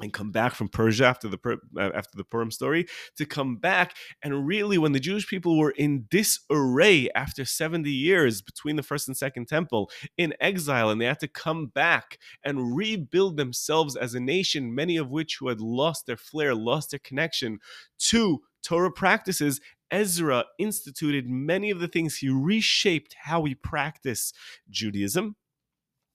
and 0.00 0.12
come 0.12 0.30
back 0.30 0.54
from 0.54 0.68
Persia 0.68 1.04
after 1.04 1.28
the 1.28 1.38
uh, 1.76 1.90
after 1.94 2.16
the 2.16 2.24
Purim 2.24 2.50
story 2.50 2.86
to 3.16 3.26
come 3.26 3.56
back. 3.56 3.94
And 4.22 4.46
really 4.46 4.78
when 4.78 4.92
the 4.92 5.00
Jewish 5.00 5.26
people 5.26 5.58
were 5.58 5.70
in 5.70 6.06
disarray 6.10 7.08
after 7.14 7.44
70 7.44 7.90
years 7.90 8.42
between 8.42 8.76
the 8.76 8.82
first 8.82 9.08
and 9.08 9.16
second 9.16 9.48
temple 9.48 9.90
in 10.16 10.34
exile 10.40 10.90
and 10.90 11.00
they 11.00 11.06
had 11.06 11.20
to 11.20 11.28
come 11.28 11.66
back 11.66 12.18
and 12.44 12.76
rebuild 12.76 13.36
themselves 13.36 13.96
as 13.96 14.14
a 14.14 14.20
nation 14.20 14.74
many 14.74 14.96
of 14.96 15.10
which 15.10 15.36
who 15.38 15.48
had 15.48 15.60
lost 15.60 16.06
their 16.06 16.16
flair 16.16 16.54
lost 16.54 16.90
their 16.90 17.00
connection 17.00 17.58
to 17.98 18.40
Torah 18.62 18.92
practices 18.92 19.60
Ezra 19.92 20.46
instituted 20.58 21.28
many 21.28 21.70
of 21.70 21.78
the 21.78 21.88
things 21.88 22.16
he 22.16 22.28
reshaped 22.28 23.14
how 23.22 23.40
we 23.40 23.54
practice 23.54 24.32
Judaism 24.68 25.36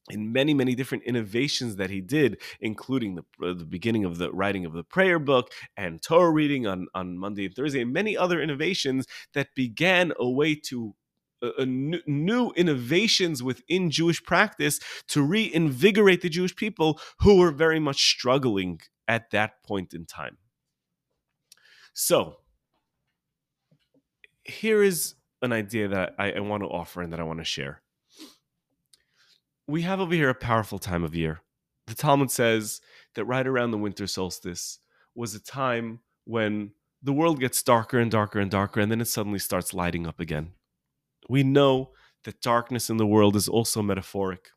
in 0.09 0.31
many 0.31 0.53
many 0.53 0.73
different 0.73 1.03
innovations 1.03 1.75
that 1.75 1.89
he 1.89 2.01
did 2.01 2.41
including 2.61 3.15
the, 3.15 3.45
uh, 3.45 3.53
the 3.53 3.65
beginning 3.65 4.05
of 4.05 4.17
the 4.17 4.31
writing 4.31 4.65
of 4.65 4.71
the 4.71 4.83
prayer 4.83 5.19
book 5.19 5.51
and 5.75 6.01
torah 6.01 6.31
reading 6.31 6.65
on, 6.65 6.87
on 6.95 7.17
monday 7.17 7.45
and 7.45 7.53
thursday 7.53 7.81
and 7.81 7.91
many 7.91 8.15
other 8.15 8.41
innovations 8.41 9.05
that 9.33 9.53
began 9.53 10.13
a 10.17 10.29
way 10.29 10.55
to 10.55 10.95
uh, 11.43 11.49
uh 11.59 11.65
new, 11.65 11.99
new 12.07 12.51
innovations 12.51 13.43
within 13.43 13.91
jewish 13.91 14.23
practice 14.23 14.79
to 15.09 15.21
reinvigorate 15.21 16.21
the 16.21 16.29
jewish 16.29 16.55
people 16.55 16.97
who 17.19 17.35
were 17.35 17.51
very 17.51 17.79
much 17.79 18.09
struggling 18.09 18.79
at 19.07 19.31
that 19.31 19.63
point 19.63 19.93
in 19.93 20.05
time. 20.05 20.37
So 21.93 22.37
here 24.47 24.81
is 24.81 25.15
an 25.41 25.53
idea 25.53 25.87
that 25.89 26.15
I, 26.17 26.31
I 26.31 26.39
want 26.39 26.63
to 26.63 26.69
offer 26.69 27.01
and 27.01 27.13
that 27.13 27.19
I 27.19 27.23
want 27.23 27.39
to 27.39 27.45
share. 27.45 27.81
We 29.67 29.81
have 29.83 29.99
over 29.99 30.13
here 30.13 30.29
a 30.29 30.35
powerful 30.35 30.79
time 30.79 31.03
of 31.03 31.13
year. 31.13 31.41
The 31.87 31.95
Talmud 31.95 32.31
says 32.31 32.81
that 33.15 33.25
right 33.25 33.45
around 33.45 33.71
the 33.71 33.77
winter 33.77 34.07
solstice 34.07 34.79
was 35.15 35.35
a 35.35 35.43
time 35.43 35.99
when 36.25 36.71
the 37.01 37.13
world 37.13 37.39
gets 37.39 37.61
darker 37.63 37.99
and 37.99 38.09
darker 38.09 38.39
and 38.39 38.49
darker, 38.49 38.79
and 38.79 38.91
then 38.91 39.01
it 39.01 39.07
suddenly 39.07 39.39
starts 39.39 39.73
lighting 39.73 40.07
up 40.07 40.19
again. 40.19 40.53
We 41.29 41.43
know 41.43 41.91
that 42.23 42.41
darkness 42.41 42.89
in 42.89 42.97
the 42.97 43.05
world 43.05 43.35
is 43.35 43.47
also 43.47 43.81
metaphoric. 43.81 44.49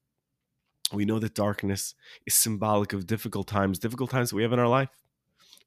We 0.92 1.05
know 1.05 1.18
that 1.18 1.35
darkness 1.35 1.94
is 2.26 2.35
symbolic 2.35 2.92
of 2.92 3.07
difficult 3.07 3.46
times, 3.46 3.79
difficult 3.79 4.11
times 4.11 4.31
that 4.31 4.37
we 4.37 4.42
have 4.42 4.53
in 4.53 4.59
our 4.59 4.68
life. 4.68 4.88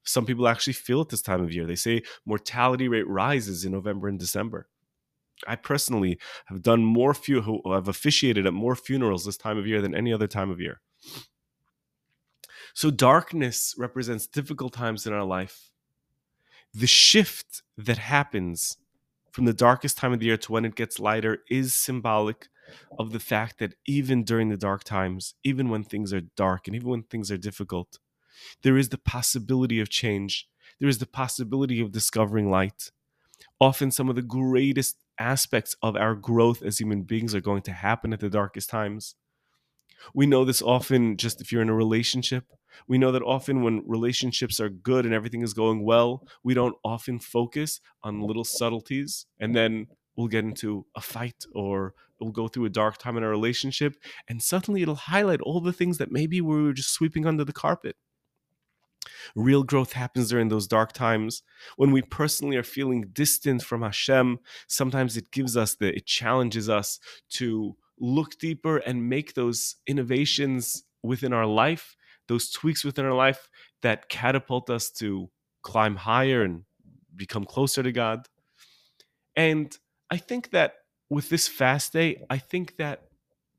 Some 0.04 0.26
people 0.26 0.46
actually 0.46 0.74
feel 0.74 1.00
it 1.02 1.08
this 1.08 1.22
time 1.22 1.42
of 1.42 1.52
year. 1.52 1.66
They 1.66 1.74
say 1.74 2.02
mortality 2.26 2.88
rate 2.88 3.08
rises 3.08 3.64
in 3.64 3.72
November 3.72 4.08
and 4.08 4.18
December. 4.18 4.68
I 5.46 5.56
personally 5.56 6.18
have 6.46 6.62
done 6.62 6.84
more 6.84 7.14
few 7.14 7.62
have 7.66 7.88
officiated 7.88 8.46
at 8.46 8.54
more 8.54 8.76
funerals 8.76 9.24
this 9.24 9.36
time 9.36 9.58
of 9.58 9.66
year 9.66 9.82
than 9.82 9.94
any 9.94 10.12
other 10.12 10.28
time 10.28 10.50
of 10.50 10.60
year. 10.60 10.80
So 12.74 12.90
darkness 12.90 13.74
represents 13.78 14.26
difficult 14.26 14.72
times 14.72 15.06
in 15.06 15.12
our 15.12 15.24
life. 15.24 15.70
The 16.72 16.86
shift 16.86 17.62
that 17.78 17.98
happens 17.98 18.76
from 19.32 19.44
the 19.44 19.52
darkest 19.52 19.96
time 19.96 20.12
of 20.12 20.20
the 20.20 20.26
year 20.26 20.36
to 20.36 20.52
when 20.52 20.64
it 20.64 20.74
gets 20.74 20.98
lighter 20.98 21.38
is 21.50 21.74
symbolic 21.74 22.48
of 22.98 23.12
the 23.12 23.20
fact 23.20 23.58
that 23.58 23.74
even 23.86 24.24
during 24.24 24.48
the 24.48 24.56
dark 24.56 24.84
times, 24.84 25.34
even 25.44 25.68
when 25.68 25.84
things 25.84 26.12
are 26.12 26.22
dark 26.36 26.66
and 26.66 26.74
even 26.74 26.88
when 26.88 27.02
things 27.02 27.30
are 27.30 27.36
difficult, 27.36 27.98
there 28.62 28.76
is 28.76 28.88
the 28.88 28.98
possibility 28.98 29.80
of 29.80 29.88
change. 29.88 30.48
There 30.80 30.88
is 30.88 30.98
the 30.98 31.06
possibility 31.06 31.80
of 31.80 31.92
discovering 31.92 32.50
light. 32.50 32.90
Often, 33.60 33.92
some 33.92 34.08
of 34.08 34.16
the 34.16 34.22
greatest 34.22 34.96
aspects 35.18 35.76
of 35.82 35.96
our 35.96 36.14
growth 36.14 36.62
as 36.62 36.78
human 36.78 37.02
beings 37.02 37.34
are 37.34 37.40
going 37.40 37.62
to 37.62 37.72
happen 37.72 38.12
at 38.12 38.20
the 38.20 38.30
darkest 38.30 38.68
times. 38.68 39.14
We 40.14 40.26
know 40.26 40.44
this 40.44 40.60
often 40.60 41.16
just 41.16 41.40
if 41.40 41.52
you're 41.52 41.62
in 41.62 41.68
a 41.68 41.74
relationship. 41.74 42.44
We 42.88 42.98
know 42.98 43.12
that 43.12 43.22
often 43.22 43.62
when 43.62 43.84
relationships 43.86 44.58
are 44.58 44.68
good 44.68 45.04
and 45.04 45.14
everything 45.14 45.42
is 45.42 45.54
going 45.54 45.84
well, 45.84 46.26
we 46.42 46.54
don't 46.54 46.76
often 46.84 47.20
focus 47.20 47.80
on 48.02 48.20
little 48.20 48.44
subtleties. 48.44 49.26
And 49.38 49.54
then 49.54 49.86
we'll 50.16 50.28
get 50.28 50.44
into 50.44 50.84
a 50.96 51.00
fight 51.00 51.44
or 51.54 51.94
we'll 52.20 52.32
go 52.32 52.48
through 52.48 52.64
a 52.64 52.70
dark 52.70 52.98
time 52.98 53.16
in 53.16 53.22
our 53.22 53.30
relationship, 53.30 53.96
and 54.28 54.42
suddenly 54.42 54.82
it'll 54.82 54.94
highlight 54.94 55.40
all 55.40 55.60
the 55.60 55.72
things 55.72 55.98
that 55.98 56.12
maybe 56.12 56.40
we 56.40 56.62
were 56.62 56.72
just 56.72 56.92
sweeping 56.92 57.26
under 57.26 57.44
the 57.44 57.52
carpet. 57.52 57.96
Real 59.34 59.62
growth 59.62 59.92
happens 59.92 60.30
during 60.30 60.48
those 60.48 60.66
dark 60.66 60.92
times. 60.92 61.42
When 61.76 61.90
we 61.90 62.02
personally 62.02 62.56
are 62.56 62.62
feeling 62.62 63.08
distant 63.12 63.62
from 63.62 63.82
Hashem, 63.82 64.38
sometimes 64.68 65.16
it 65.16 65.30
gives 65.30 65.56
us 65.56 65.74
the, 65.74 65.94
it 65.96 66.06
challenges 66.06 66.68
us 66.68 66.98
to 67.30 67.76
look 67.98 68.38
deeper 68.38 68.78
and 68.78 69.08
make 69.08 69.34
those 69.34 69.76
innovations 69.86 70.84
within 71.02 71.32
our 71.32 71.46
life, 71.46 71.96
those 72.28 72.50
tweaks 72.50 72.84
within 72.84 73.04
our 73.04 73.14
life 73.14 73.48
that 73.82 74.08
catapult 74.08 74.70
us 74.70 74.90
to 74.90 75.30
climb 75.62 75.96
higher 75.96 76.42
and 76.42 76.64
become 77.14 77.44
closer 77.44 77.82
to 77.82 77.92
God. 77.92 78.26
And 79.36 79.76
I 80.10 80.16
think 80.16 80.50
that 80.50 80.74
with 81.10 81.28
this 81.28 81.48
fast 81.48 81.92
day, 81.92 82.24
I 82.30 82.38
think 82.38 82.76
that 82.78 83.02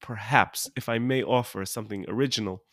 perhaps, 0.02 0.70
if 0.76 0.90
I 0.90 1.00
may 1.00 1.24
offer 1.24 1.66
something 1.66 2.06
original, 2.08 2.64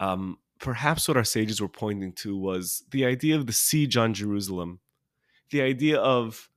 um, 0.00 0.38
perhaps 0.64 1.06
what 1.06 1.16
our 1.16 1.24
sages 1.24 1.60
were 1.60 1.68
pointing 1.68 2.10
to 2.10 2.34
was 2.34 2.84
the 2.90 3.04
idea 3.04 3.36
of 3.36 3.46
the 3.46 3.52
siege 3.52 3.98
on 3.98 4.14
Jerusalem, 4.14 4.80
the 5.50 5.60
idea 5.60 5.98
of 5.98 6.48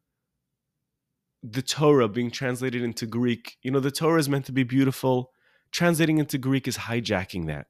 the 1.44 1.62
Torah 1.62 2.08
being 2.08 2.32
translated 2.32 2.82
into 2.82 3.06
Greek. 3.06 3.58
You 3.62 3.70
know, 3.70 3.82
the 3.82 3.92
Torah 3.92 4.20
is 4.20 4.30
meant 4.30 4.46
to 4.46 4.54
be 4.54 4.64
beautiful. 4.64 5.32
Translating 5.72 6.18
into 6.20 6.38
Greek 6.38 6.70
is 6.70 6.78
hijacking 6.78 7.48
that. 7.48 7.68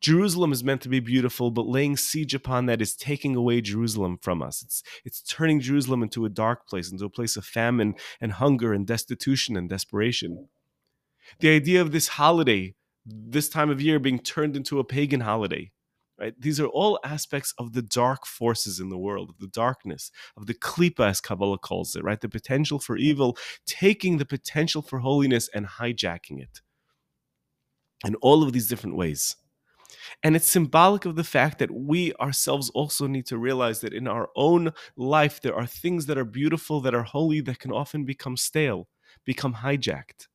Jerusalem 0.00 0.52
is 0.52 0.62
meant 0.62 0.82
to 0.82 0.88
be 0.88 1.00
beautiful, 1.00 1.50
but 1.50 1.66
laying 1.66 1.96
siege 1.96 2.32
upon 2.32 2.66
that 2.66 2.80
is 2.80 2.94
taking 2.94 3.34
away 3.34 3.60
Jerusalem 3.60 4.18
from 4.22 4.40
us. 4.40 4.62
It's 4.62 4.82
it's 5.04 5.20
turning 5.20 5.60
Jerusalem 5.60 6.02
into 6.02 6.24
a 6.24 6.28
dark 6.30 6.68
place, 6.68 6.90
into 6.92 7.04
a 7.04 7.10
place 7.10 7.36
of 7.36 7.44
famine 7.44 7.96
and 8.20 8.32
hunger 8.32 8.72
and 8.72 8.86
destitution 8.86 9.56
and 9.56 9.68
desperation. 9.68 10.48
The 11.40 11.50
idea 11.50 11.80
of 11.80 11.90
this 11.90 12.08
holiday, 12.08 12.74
this 13.04 13.48
time 13.48 13.70
of 13.70 13.80
year 13.80 13.98
being 13.98 14.18
turned 14.18 14.56
into 14.56 14.78
a 14.78 14.84
pagan 14.84 15.20
holiday. 15.20 15.70
Right? 16.18 16.34
These 16.38 16.60
are 16.60 16.66
all 16.66 17.00
aspects 17.04 17.52
of 17.58 17.72
the 17.72 17.82
dark 17.82 18.26
forces 18.26 18.78
in 18.78 18.90
the 18.90 18.98
world, 18.98 19.30
of 19.30 19.38
the 19.38 19.48
darkness, 19.48 20.12
of 20.36 20.46
the 20.46 20.54
klipa, 20.54 21.08
as 21.08 21.20
Kabbalah 21.20 21.58
calls 21.58 21.96
it, 21.96 22.04
right? 22.04 22.20
The 22.20 22.28
potential 22.28 22.78
for 22.78 22.96
evil, 22.96 23.36
taking 23.66 24.18
the 24.18 24.24
potential 24.24 24.82
for 24.82 25.00
holiness 25.00 25.48
and 25.52 25.66
hijacking 25.66 26.40
it 26.40 26.60
in 28.06 28.14
all 28.16 28.44
of 28.44 28.52
these 28.52 28.68
different 28.68 28.96
ways. 28.96 29.36
And 30.22 30.36
it's 30.36 30.46
symbolic 30.46 31.04
of 31.04 31.16
the 31.16 31.24
fact 31.24 31.58
that 31.58 31.70
we 31.70 32.12
ourselves 32.14 32.70
also 32.70 33.06
need 33.06 33.26
to 33.26 33.38
realize 33.38 33.80
that 33.80 33.92
in 33.92 34.06
our 34.06 34.28
own 34.36 34.72
life, 34.96 35.40
there 35.40 35.54
are 35.54 35.66
things 35.66 36.06
that 36.06 36.18
are 36.18 36.24
beautiful, 36.24 36.80
that 36.82 36.94
are 36.94 37.02
holy, 37.02 37.40
that 37.40 37.58
can 37.58 37.72
often 37.72 38.04
become 38.04 38.36
stale, 38.36 38.88
become 39.24 39.54
hijacked. 39.54 40.28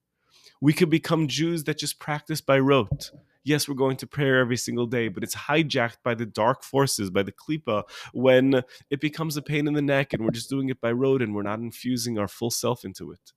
We 0.61 0.73
could 0.73 0.89
become 0.89 1.27
Jews 1.27 1.63
that 1.65 1.77
just 1.77 1.99
practice 1.99 2.41
by 2.41 2.59
rote. 2.59 3.11
Yes, 3.43 3.67
we're 3.67 3.75
going 3.75 3.97
to 3.97 4.07
prayer 4.07 4.39
every 4.39 4.57
single 4.57 4.87
day, 4.87 5.07
but 5.07 5.23
it's 5.23 5.35
hijacked 5.35 5.97
by 6.03 6.15
the 6.15 6.25
dark 6.25 6.63
forces, 6.63 7.09
by 7.09 7.23
the 7.23 7.31
klipa, 7.31 7.83
when 8.13 8.63
it 8.89 8.99
becomes 8.99 9.37
a 9.37 9.41
pain 9.41 9.67
in 9.67 9.73
the 9.73 9.81
neck 9.81 10.13
and 10.13 10.23
we're 10.23 10.31
just 10.31 10.49
doing 10.49 10.69
it 10.69 10.81
by 10.81 10.91
rote 10.91 11.21
and 11.21 11.33
we're 11.33 11.43
not 11.43 11.59
infusing 11.59 12.17
our 12.19 12.27
full 12.27 12.51
self 12.51 12.83
into 12.83 13.11
it 13.11 13.31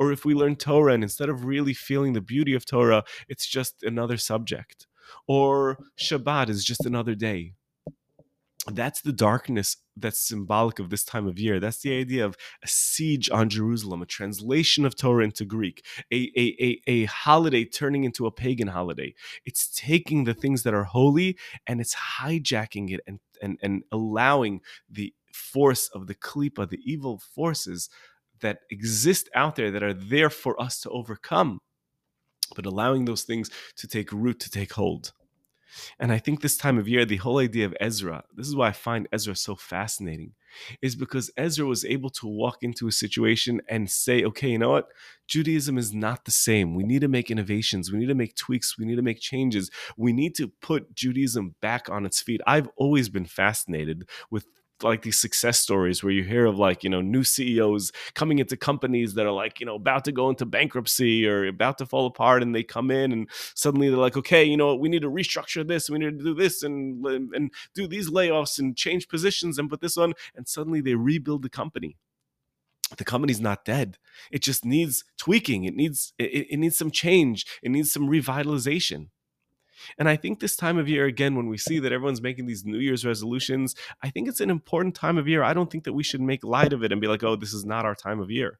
or 0.00 0.10
if 0.10 0.24
we 0.24 0.34
learn 0.34 0.56
Torah 0.56 0.94
and 0.94 1.02
instead 1.02 1.28
of 1.28 1.44
really 1.44 1.74
feeling 1.74 2.14
the 2.14 2.22
beauty 2.22 2.54
of 2.54 2.64
Torah, 2.64 3.04
it's 3.28 3.46
just 3.46 3.82
another 3.82 4.16
subject 4.16 4.86
or 5.26 5.78
Shabbat 6.00 6.48
is 6.48 6.64
just 6.64 6.86
another 6.86 7.14
day. 7.14 7.52
That's 8.66 9.00
the 9.00 9.12
darkness 9.12 9.78
that's 9.96 10.18
symbolic 10.18 10.78
of 10.78 10.90
this 10.90 11.02
time 11.02 11.26
of 11.26 11.38
year. 11.38 11.60
That's 11.60 11.80
the 11.80 11.98
idea 11.98 12.26
of 12.26 12.36
a 12.62 12.68
siege 12.68 13.30
on 13.30 13.48
Jerusalem, 13.48 14.02
a 14.02 14.06
translation 14.06 14.84
of 14.84 14.96
Torah 14.96 15.24
into 15.24 15.46
Greek, 15.46 15.84
a, 16.12 16.30
a, 16.36 16.56
a, 16.60 16.80
a 16.86 17.04
holiday 17.06 17.64
turning 17.64 18.04
into 18.04 18.26
a 18.26 18.30
pagan 18.30 18.68
holiday. 18.68 19.14
It's 19.46 19.70
taking 19.74 20.24
the 20.24 20.34
things 20.34 20.62
that 20.64 20.74
are 20.74 20.84
holy 20.84 21.38
and 21.66 21.80
it's 21.80 21.94
hijacking 21.94 22.92
it 22.92 23.00
and, 23.06 23.18
and, 23.40 23.58
and 23.62 23.82
allowing 23.90 24.60
the 24.90 25.14
force 25.32 25.88
of 25.88 26.06
the 26.06 26.14
klipa, 26.14 26.68
the 26.68 26.80
evil 26.84 27.18
forces 27.18 27.88
that 28.40 28.58
exist 28.70 29.30
out 29.34 29.56
there 29.56 29.70
that 29.70 29.82
are 29.82 29.94
there 29.94 30.30
for 30.30 30.60
us 30.60 30.80
to 30.80 30.90
overcome 30.90 31.60
but 32.54 32.66
allowing 32.66 33.04
those 33.04 33.22
things 33.22 33.50
to 33.76 33.86
take 33.86 34.12
root, 34.12 34.40
to 34.40 34.50
take 34.50 34.72
hold. 34.72 35.12
And 35.98 36.12
I 36.12 36.18
think 36.18 36.40
this 36.40 36.56
time 36.56 36.78
of 36.78 36.88
year, 36.88 37.04
the 37.04 37.16
whole 37.16 37.38
idea 37.38 37.66
of 37.66 37.76
Ezra, 37.80 38.24
this 38.34 38.46
is 38.46 38.56
why 38.56 38.68
I 38.68 38.72
find 38.72 39.08
Ezra 39.12 39.36
so 39.36 39.54
fascinating, 39.54 40.32
is 40.82 40.96
because 40.96 41.30
Ezra 41.36 41.66
was 41.66 41.84
able 41.84 42.10
to 42.10 42.26
walk 42.26 42.58
into 42.62 42.88
a 42.88 42.92
situation 42.92 43.60
and 43.68 43.90
say, 43.90 44.24
okay, 44.24 44.48
you 44.50 44.58
know 44.58 44.70
what? 44.70 44.88
Judaism 45.28 45.78
is 45.78 45.94
not 45.94 46.24
the 46.24 46.30
same. 46.30 46.74
We 46.74 46.82
need 46.82 47.02
to 47.02 47.08
make 47.08 47.30
innovations. 47.30 47.92
We 47.92 47.98
need 47.98 48.08
to 48.08 48.14
make 48.14 48.34
tweaks. 48.34 48.76
We 48.78 48.84
need 48.84 48.96
to 48.96 49.02
make 49.02 49.20
changes. 49.20 49.70
We 49.96 50.12
need 50.12 50.34
to 50.36 50.48
put 50.48 50.94
Judaism 50.94 51.54
back 51.62 51.88
on 51.88 52.04
its 52.04 52.20
feet. 52.20 52.40
I've 52.46 52.68
always 52.76 53.08
been 53.08 53.26
fascinated 53.26 54.08
with 54.30 54.46
like 54.82 55.02
these 55.02 55.20
success 55.20 55.58
stories 55.58 56.02
where 56.02 56.12
you 56.12 56.24
hear 56.24 56.46
of 56.46 56.58
like 56.58 56.84
you 56.84 56.90
know 56.90 57.00
new 57.00 57.24
CEOs 57.24 57.92
coming 58.14 58.38
into 58.38 58.56
companies 58.56 59.14
that 59.14 59.26
are 59.26 59.32
like 59.32 59.60
you 59.60 59.66
know 59.66 59.74
about 59.74 60.04
to 60.04 60.12
go 60.12 60.28
into 60.30 60.46
bankruptcy 60.46 61.26
or 61.26 61.46
about 61.46 61.78
to 61.78 61.86
fall 61.86 62.06
apart 62.06 62.42
and 62.42 62.54
they 62.54 62.62
come 62.62 62.90
in 62.90 63.12
and 63.12 63.28
suddenly 63.54 63.88
they're 63.88 63.98
like 63.98 64.16
okay 64.16 64.44
you 64.44 64.56
know 64.56 64.74
we 64.74 64.88
need 64.88 65.02
to 65.02 65.10
restructure 65.10 65.66
this 65.66 65.90
we 65.90 65.98
need 65.98 66.18
to 66.18 66.24
do 66.24 66.34
this 66.34 66.62
and 66.62 67.04
and 67.06 67.50
do 67.74 67.86
these 67.86 68.10
layoffs 68.10 68.58
and 68.58 68.76
change 68.76 69.08
positions 69.08 69.58
and 69.58 69.70
put 69.70 69.80
this 69.80 69.96
on 69.96 70.14
and 70.34 70.48
suddenly 70.48 70.80
they 70.80 70.94
rebuild 70.94 71.42
the 71.42 71.50
company. 71.50 71.96
The 72.96 73.04
company's 73.04 73.40
not 73.40 73.64
dead. 73.64 73.98
It 74.32 74.42
just 74.42 74.64
needs 74.64 75.04
tweaking. 75.16 75.64
It 75.64 75.74
needs 75.74 76.12
it, 76.18 76.48
it 76.50 76.56
needs 76.58 76.76
some 76.76 76.90
change. 76.90 77.46
It 77.62 77.70
needs 77.70 77.92
some 77.92 78.08
revitalization 78.08 79.08
and 79.98 80.08
I 80.08 80.16
think 80.16 80.40
this 80.40 80.56
time 80.56 80.78
of 80.78 80.88
year, 80.88 81.06
again, 81.06 81.36
when 81.36 81.48
we 81.48 81.58
see 81.58 81.78
that 81.78 81.92
everyone's 81.92 82.22
making 82.22 82.46
these 82.46 82.64
New 82.64 82.78
Year's 82.78 83.04
resolutions, 83.04 83.74
I 84.02 84.10
think 84.10 84.28
it's 84.28 84.40
an 84.40 84.50
important 84.50 84.94
time 84.94 85.18
of 85.18 85.28
year. 85.28 85.42
I 85.42 85.54
don't 85.54 85.70
think 85.70 85.84
that 85.84 85.92
we 85.92 86.02
should 86.02 86.20
make 86.20 86.44
light 86.44 86.72
of 86.72 86.82
it 86.82 86.92
and 86.92 87.00
be 87.00 87.06
like, 87.06 87.22
oh, 87.22 87.36
this 87.36 87.52
is 87.52 87.64
not 87.64 87.84
our 87.84 87.94
time 87.94 88.20
of 88.20 88.30
year. 88.30 88.58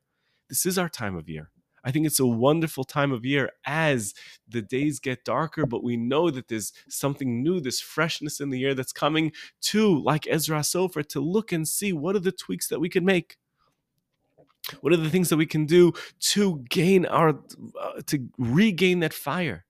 This 0.49 0.67
is 0.67 0.79
our 0.79 0.89
time 0.89 1.17
of 1.17 1.29
year. 1.29 1.51
I 1.83 1.91
think 1.91 2.07
it's 2.07 2.21
a 2.21 2.27
wonderful 2.27 2.85
time 2.85 3.13
of 3.13 3.25
year 3.25 3.51
as 3.65 4.15
the 4.49 4.63
days 4.63 5.01
get 5.01 5.25
darker, 5.25 5.65
but 5.65 5.83
we 5.83 5.97
know 5.97 6.31
that 6.31 6.49
there's 6.49 6.73
something 6.89 7.43
new, 7.43 7.61
this 7.61 7.81
freshness 7.81 8.41
in 8.41 8.51
the 8.51 8.65
air 8.65 8.75
that's 8.75 8.93
coming 8.93 9.33
to, 9.63 9.99
like 9.99 10.27
Ezra 10.29 10.61
Sofer, 10.61 11.07
to 11.09 11.21
look 11.21 11.53
and 11.53 11.67
see 11.67 11.93
what 11.93 12.17
are 12.17 12.21
the 12.21 12.33
tweaks 12.33 12.69
that 12.69 12.81
we 12.81 12.89
can 12.89 13.05
make. 13.05 13.39
What 14.83 14.93
are 14.93 14.99
the 14.99 15.11
things 15.11 15.31
that 15.31 15.37
we 15.37 15.47
can 15.47 15.65
do 15.65 15.93
to 16.21 16.63
gain 16.69 17.07
our, 17.07 17.31
uh, 17.31 18.03
to 18.07 18.29
regain 18.39 19.01
that 19.01 19.15
fire? 19.15 19.65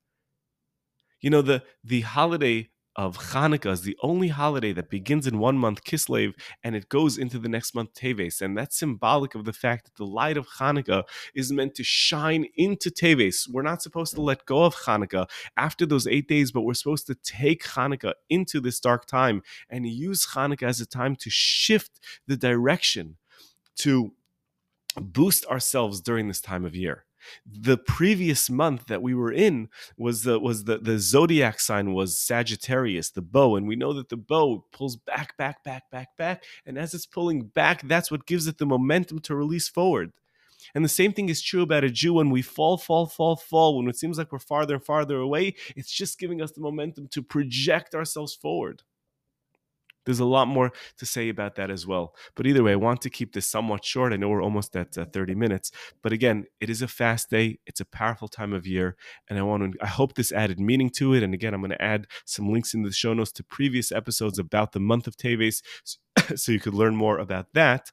You 1.20 1.30
know, 1.30 1.42
the 1.42 1.62
the 1.84 2.00
holiday 2.00 2.70
of 2.96 3.16
Hanukkah 3.16 3.70
is 3.70 3.82
the 3.82 3.96
only 4.02 4.28
holiday 4.28 4.72
that 4.72 4.90
begins 4.90 5.26
in 5.26 5.38
one 5.38 5.56
month, 5.56 5.84
Kislev, 5.84 6.34
and 6.64 6.74
it 6.74 6.88
goes 6.88 7.18
into 7.18 7.38
the 7.38 7.48
next 7.48 7.74
month, 7.74 7.94
Teves. 7.94 8.40
And 8.40 8.58
that's 8.58 8.78
symbolic 8.78 9.34
of 9.34 9.44
the 9.44 9.52
fact 9.52 9.84
that 9.84 9.94
the 9.94 10.04
light 10.04 10.36
of 10.36 10.46
Hanukkah 10.58 11.04
is 11.34 11.52
meant 11.52 11.74
to 11.76 11.84
shine 11.84 12.46
into 12.56 12.90
Teves. 12.90 13.48
We're 13.48 13.62
not 13.62 13.80
supposed 13.80 14.14
to 14.14 14.20
let 14.20 14.44
go 14.44 14.64
of 14.64 14.74
Hanukkah 14.74 15.30
after 15.56 15.86
those 15.86 16.06
eight 16.06 16.28
days, 16.28 16.50
but 16.52 16.62
we're 16.62 16.74
supposed 16.74 17.06
to 17.06 17.14
take 17.14 17.64
Hanukkah 17.64 18.14
into 18.28 18.60
this 18.60 18.80
dark 18.80 19.06
time 19.06 19.42
and 19.68 19.86
use 19.86 20.28
Hanukkah 20.34 20.68
as 20.68 20.80
a 20.80 20.86
time 20.86 21.16
to 21.16 21.30
shift 21.30 22.00
the 22.26 22.36
direction, 22.36 23.16
to 23.76 24.12
boost 25.00 25.46
ourselves 25.46 26.00
during 26.00 26.26
this 26.26 26.40
time 26.40 26.64
of 26.64 26.74
year 26.74 27.04
the 27.46 27.76
previous 27.76 28.50
month 28.50 28.86
that 28.86 29.02
we 29.02 29.14
were 29.14 29.32
in 29.32 29.68
was 29.96 30.22
the 30.22 30.38
was 30.38 30.64
the 30.64 30.78
the 30.78 30.98
zodiac 30.98 31.60
sign 31.60 31.92
was 31.92 32.18
Sagittarius, 32.18 33.10
the 33.10 33.22
bow, 33.22 33.56
and 33.56 33.66
we 33.66 33.76
know 33.76 33.92
that 33.92 34.08
the 34.08 34.16
bow 34.16 34.64
pulls 34.72 34.96
back, 34.96 35.36
back, 35.36 35.62
back, 35.64 35.90
back, 35.90 36.16
back, 36.16 36.44
and 36.66 36.78
as 36.78 36.94
it's 36.94 37.06
pulling 37.06 37.42
back, 37.42 37.82
that's 37.82 38.10
what 38.10 38.26
gives 38.26 38.46
it 38.46 38.58
the 38.58 38.66
momentum 38.66 39.18
to 39.20 39.34
release 39.34 39.68
forward. 39.68 40.12
And 40.74 40.84
the 40.84 40.88
same 40.88 41.12
thing 41.12 41.28
is 41.28 41.42
true 41.42 41.62
about 41.62 41.84
a 41.84 41.90
Jew 41.90 42.14
when 42.14 42.30
we 42.30 42.42
fall, 42.42 42.76
fall, 42.76 43.06
fall, 43.06 43.36
fall, 43.36 43.76
when 43.76 43.88
it 43.88 43.96
seems 43.96 44.18
like 44.18 44.32
we're 44.32 44.38
farther 44.38 44.74
and 44.74 44.84
farther 44.84 45.16
away, 45.18 45.54
it's 45.76 45.90
just 45.90 46.18
giving 46.18 46.42
us 46.42 46.52
the 46.52 46.60
momentum 46.60 47.08
to 47.08 47.22
project 47.22 47.94
ourselves 47.94 48.34
forward. 48.34 48.82
There's 50.06 50.20
a 50.20 50.24
lot 50.24 50.48
more 50.48 50.72
to 50.98 51.06
say 51.06 51.28
about 51.28 51.56
that 51.56 51.70
as 51.70 51.86
well. 51.86 52.14
But 52.34 52.46
either 52.46 52.62
way, 52.62 52.72
I 52.72 52.76
want 52.76 53.00
to 53.02 53.10
keep 53.10 53.32
this 53.32 53.46
somewhat 53.46 53.84
short. 53.84 54.12
I 54.12 54.16
know 54.16 54.28
we're 54.28 54.42
almost 54.42 54.74
at 54.76 54.96
uh, 54.96 55.04
30 55.04 55.34
minutes, 55.34 55.70
but 56.02 56.12
again, 56.12 56.46
it 56.60 56.70
is 56.70 56.82
a 56.82 56.88
fast 56.88 57.30
day. 57.30 57.58
It's 57.66 57.80
a 57.80 57.84
powerful 57.84 58.28
time 58.28 58.52
of 58.52 58.66
year, 58.66 58.96
and 59.28 59.38
I 59.38 59.42
want 59.42 59.72
to. 59.72 59.78
I 59.82 59.86
hope 59.86 60.14
this 60.14 60.32
added 60.32 60.58
meaning 60.58 60.90
to 60.96 61.14
it. 61.14 61.22
And 61.22 61.34
again, 61.34 61.54
I'm 61.54 61.60
going 61.60 61.70
to 61.70 61.82
add 61.82 62.06
some 62.24 62.50
links 62.50 62.74
in 62.74 62.82
the 62.82 62.92
show 62.92 63.12
notes 63.12 63.32
to 63.32 63.44
previous 63.44 63.92
episodes 63.92 64.38
about 64.38 64.72
the 64.72 64.80
month 64.80 65.06
of 65.06 65.16
Teves, 65.16 65.62
so 66.36 66.52
you 66.52 66.60
could 66.60 66.74
learn 66.74 66.96
more 66.96 67.18
about 67.18 67.52
that. 67.54 67.90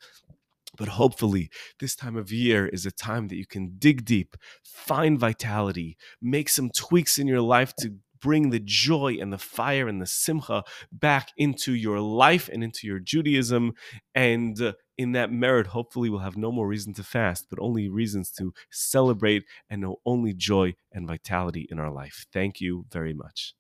But 0.78 0.90
hopefully, 0.90 1.50
this 1.80 1.96
time 1.96 2.16
of 2.16 2.32
year 2.32 2.68
is 2.68 2.86
a 2.86 2.92
time 2.92 3.30
that 3.30 3.36
you 3.36 3.46
can 3.46 3.76
dig 3.80 4.06
deep, 4.06 4.38
find 4.64 5.20
vitality, 5.20 5.98
make 6.22 6.50
some 6.50 6.70
tweaks 6.70 7.18
in 7.18 7.28
your 7.28 7.42
life 7.42 7.74
to 7.78 7.96
bring 8.20 8.50
the 8.50 8.60
joy 8.60 9.18
and 9.20 9.32
the 9.32 9.38
fire 9.38 9.88
and 9.88 10.02
the 10.02 10.08
simcha 10.08 10.64
back 10.92 11.30
into 11.38 11.74
your 11.74 12.00
life 12.00 12.50
and 12.52 12.64
into 12.64 12.88
your 12.88 13.00
Judaism 13.00 13.74
and 14.16 14.62
uh, 14.62 14.74
in 14.98 15.12
that 15.12 15.32
merit, 15.32 15.68
hopefully, 15.68 16.10
we'll 16.10 16.22
have 16.22 16.38
no 16.38 16.52
more 16.52 16.68
reason 16.68 16.94
to 16.96 17.04
fast, 17.04 17.48
but 17.50 17.60
only 17.60 17.88
reasons 17.88 18.32
to 18.32 18.54
celebrate 18.72 19.44
and 19.70 19.82
know 19.82 19.98
only 20.06 20.34
joy 20.34 20.74
and 20.92 21.08
vitality 21.08 21.68
in 21.70 21.80
our 21.80 21.92
life. 21.92 22.26
Thank 22.34 22.60
you 22.60 22.86
very 22.92 23.14
much. 23.14 23.54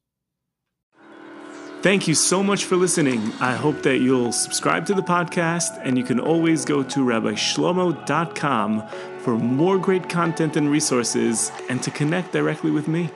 Thank 1.84 2.08
you 2.08 2.16
so 2.16 2.42
much 2.42 2.66
for 2.66 2.76
listening. 2.76 3.32
I 3.40 3.54
hope 3.54 3.84
that 3.84 4.00
you'll 4.00 4.32
subscribe 4.32 4.88
to 4.88 4.96
the 4.96 5.04
podcast, 5.04 5.80
and 5.84 5.96
you 5.96 6.04
can 6.04 6.20
always 6.20 6.66
go 6.66 6.82
to 6.82 7.00
rabbishlomo.com 7.02 8.88
for 9.20 9.38
more 9.38 9.78
great 9.78 10.10
content 10.10 10.58
and 10.58 10.72
resources 10.72 11.52
and 11.70 11.82
to 11.84 11.92
connect 11.92 12.32
directly 12.32 12.72
with 12.72 12.88
me. 12.88 13.12